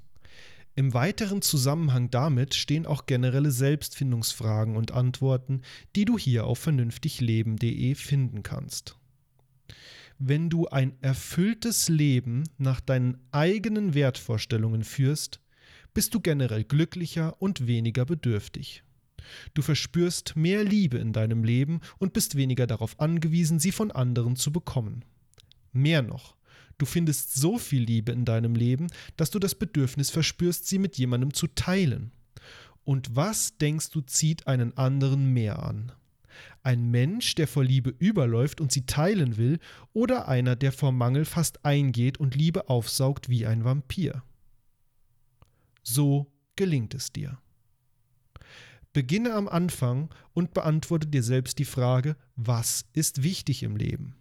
Im 0.75 0.95
weiteren 0.95 1.43
Zusammenhang 1.43 2.11
damit 2.11 2.55
stehen 2.55 2.87
auch 2.87 3.07
generelle 3.07 3.51
Selbstfindungsfragen 3.51 4.77
und 4.77 4.93
Antworten, 4.93 5.63
die 5.97 6.05
du 6.05 6.17
hier 6.17 6.47
auf 6.47 6.59
vernünftigleben.de 6.61 7.95
finden 7.95 8.43
kannst. 8.43 8.98
Wenn 10.19 10.51
du 10.51 10.67
ein 10.67 11.01
erfülltes 11.01 11.89
Leben 11.89 12.43
nach 12.59 12.81
deinen 12.81 13.19
eigenen 13.31 13.95
Wertvorstellungen 13.95 14.83
führst, 14.83 15.41
bist 15.95 16.13
du 16.13 16.21
generell 16.21 16.65
glücklicher 16.65 17.41
und 17.41 17.69
weniger 17.69 18.05
bedürftig. 18.05 18.83
Du 19.55 19.63
verspürst 19.63 20.35
mehr 20.35 20.65
Liebe 20.65 20.99
in 20.99 21.13
deinem 21.13 21.45
Leben 21.45 21.81
und 21.99 22.15
bist 22.15 22.35
weniger 22.35 22.67
darauf 22.67 22.99
angewiesen, 22.99 23.61
sie 23.61 23.71
von 23.71 23.93
anderen 23.93 24.35
zu 24.35 24.53
bekommen. 24.53 25.05
Mehr 25.73 26.03
noch, 26.03 26.35
du 26.79 26.87
findest 26.87 27.35
so 27.35 27.57
viel 27.57 27.83
Liebe 27.83 28.11
in 28.11 28.25
deinem 28.25 28.57
Leben, 28.57 28.89
dass 29.17 29.31
du 29.31 29.39
das 29.39 29.55
Bedürfnis 29.55 30.11
verspürst, 30.11 30.67
sie 30.67 30.79
mit 30.79 30.99
jemandem 30.99 31.33
zu 31.33 31.47
teilen. 31.47 32.11
Und 32.85 33.15
was 33.15 33.57
denkst 33.59 33.91
du 33.91 34.01
zieht 34.01 34.49
einen 34.49 34.77
anderen 34.77 35.33
mehr 35.33 35.63
an? 35.63 35.93
Ein 36.69 36.91
Mensch, 36.91 37.35
der 37.35 37.49
vor 37.49 37.65
Liebe 37.65 37.95
überläuft 37.99 38.61
und 38.61 38.73
sie 38.73 38.85
teilen 38.85 39.39
will, 39.39 39.59
oder 39.95 40.29
einer, 40.29 40.55
der 40.55 40.71
vor 40.71 40.93
Mangel 40.93 41.25
fast 41.25 41.65
eingeht 41.65 42.21
und 42.21 42.35
Liebe 42.35 42.69
aufsaugt 42.69 43.31
wie 43.31 43.47
ein 43.47 43.65
Vampir? 43.65 44.23
So 45.83 46.31
gelingt 46.57 46.93
es 46.93 47.11
dir. 47.11 47.39
Beginne 48.93 49.33
am 49.33 49.49
Anfang 49.49 50.11
und 50.35 50.53
beantworte 50.53 51.07
dir 51.07 51.23
selbst 51.23 51.59
die 51.59 51.65
Frage, 51.65 52.17
was 52.37 52.85
ist 52.93 53.23
wichtig 53.23 53.63
im 53.63 53.75
Leben? 53.79 54.15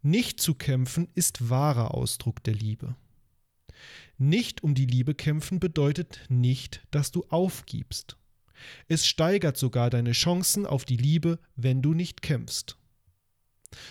Nicht 0.01 0.41
zu 0.41 0.53
kämpfen 0.53 1.07
ist 1.15 1.49
wahrer 1.49 1.93
Ausdruck 1.93 2.43
der 2.43 2.53
Liebe. 2.53 2.95
Nicht 4.17 4.63
um 4.63 4.75
die 4.75 4.85
Liebe 4.85 5.15
kämpfen 5.15 5.59
bedeutet 5.59 6.21
nicht, 6.29 6.85
dass 6.91 7.11
du 7.11 7.25
aufgibst. 7.29 8.17
Es 8.87 9.07
steigert 9.07 9.57
sogar 9.57 9.89
deine 9.89 10.11
Chancen 10.11 10.65
auf 10.65 10.85
die 10.85 10.97
Liebe, 10.97 11.39
wenn 11.55 11.81
du 11.81 11.93
nicht 11.93 12.21
kämpfst. 12.21 12.77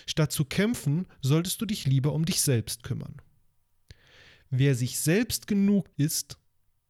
Statt 0.07 0.31
zu 0.31 0.44
kämpfen, 0.44 1.07
solltest 1.20 1.61
du 1.61 1.66
dich 1.66 1.87
lieber 1.87 2.12
um 2.12 2.25
dich 2.25 2.40
selbst 2.40 2.85
kümmern. 2.85 3.20
Wer 4.51 4.75
sich 4.75 5.01
selbst 5.01 5.46
genug 5.46 5.88
ist, 5.96 6.38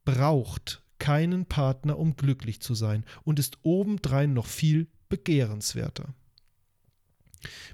braucht 0.05 0.83
keinen 0.99 1.47
Partner, 1.47 1.99
um 1.99 2.17
glücklich 2.17 2.61
zu 2.61 2.75
sein 2.75 3.05
und 3.25 3.39
ist 3.39 3.59
obendrein 3.63 4.35
noch 4.35 4.47
viel 4.47 4.89
begehrenswerter. 5.09 6.15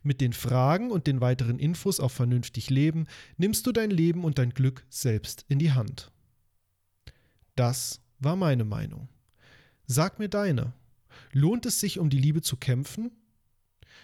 Mit 0.02 0.20
den 0.20 0.32
Fragen 0.32 0.90
und 0.90 1.06
den 1.06 1.20
weiteren 1.20 1.58
Infos 1.58 2.00
auf 2.00 2.12
vernünftig 2.12 2.70
Leben 2.70 3.06
nimmst 3.36 3.66
du 3.66 3.72
dein 3.72 3.90
Leben 3.90 4.24
und 4.24 4.38
dein 4.38 4.50
Glück 4.50 4.86
selbst 4.88 5.44
in 5.48 5.58
die 5.58 5.72
Hand. 5.72 6.10
Das 7.54 8.00
war 8.18 8.36
meine 8.36 8.64
Meinung. 8.64 9.08
Sag 9.86 10.18
mir 10.18 10.28
deine. 10.28 10.72
Lohnt 11.32 11.66
es 11.66 11.80
sich, 11.80 11.98
um 11.98 12.10
die 12.10 12.18
Liebe 12.18 12.40
zu 12.40 12.56
kämpfen? 12.56 13.10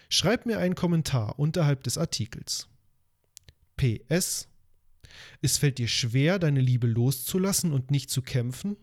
Schreib 0.08 0.46
mir 0.46 0.58
einen 0.58 0.74
Kommentar 0.74 1.38
unterhalb 1.38 1.82
des 1.84 1.98
Artikels. 1.98 2.68
PS. 3.76 4.48
Es 5.40 5.58
fällt 5.58 5.78
dir 5.78 5.88
schwer, 5.88 6.38
deine 6.38 6.60
Liebe 6.60 6.86
loszulassen 6.86 7.72
und 7.72 7.90
nicht 7.90 8.10
zu 8.10 8.22
kämpfen? 8.22 8.76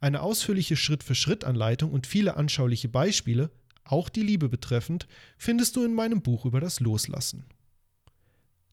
Eine 0.00 0.22
ausführliche 0.22 0.76
Schritt-für-Schritt-Anleitung 0.76 1.90
und 1.90 2.06
viele 2.06 2.36
anschauliche 2.36 2.88
Beispiele 2.88 3.50
auch 3.84 4.08
die 4.08 4.22
Liebe 4.22 4.48
betreffend, 4.48 5.08
findest 5.36 5.76
du 5.76 5.84
in 5.84 5.94
meinem 5.94 6.22
Buch 6.22 6.44
über 6.44 6.60
das 6.60 6.78
Loslassen. 6.80 7.46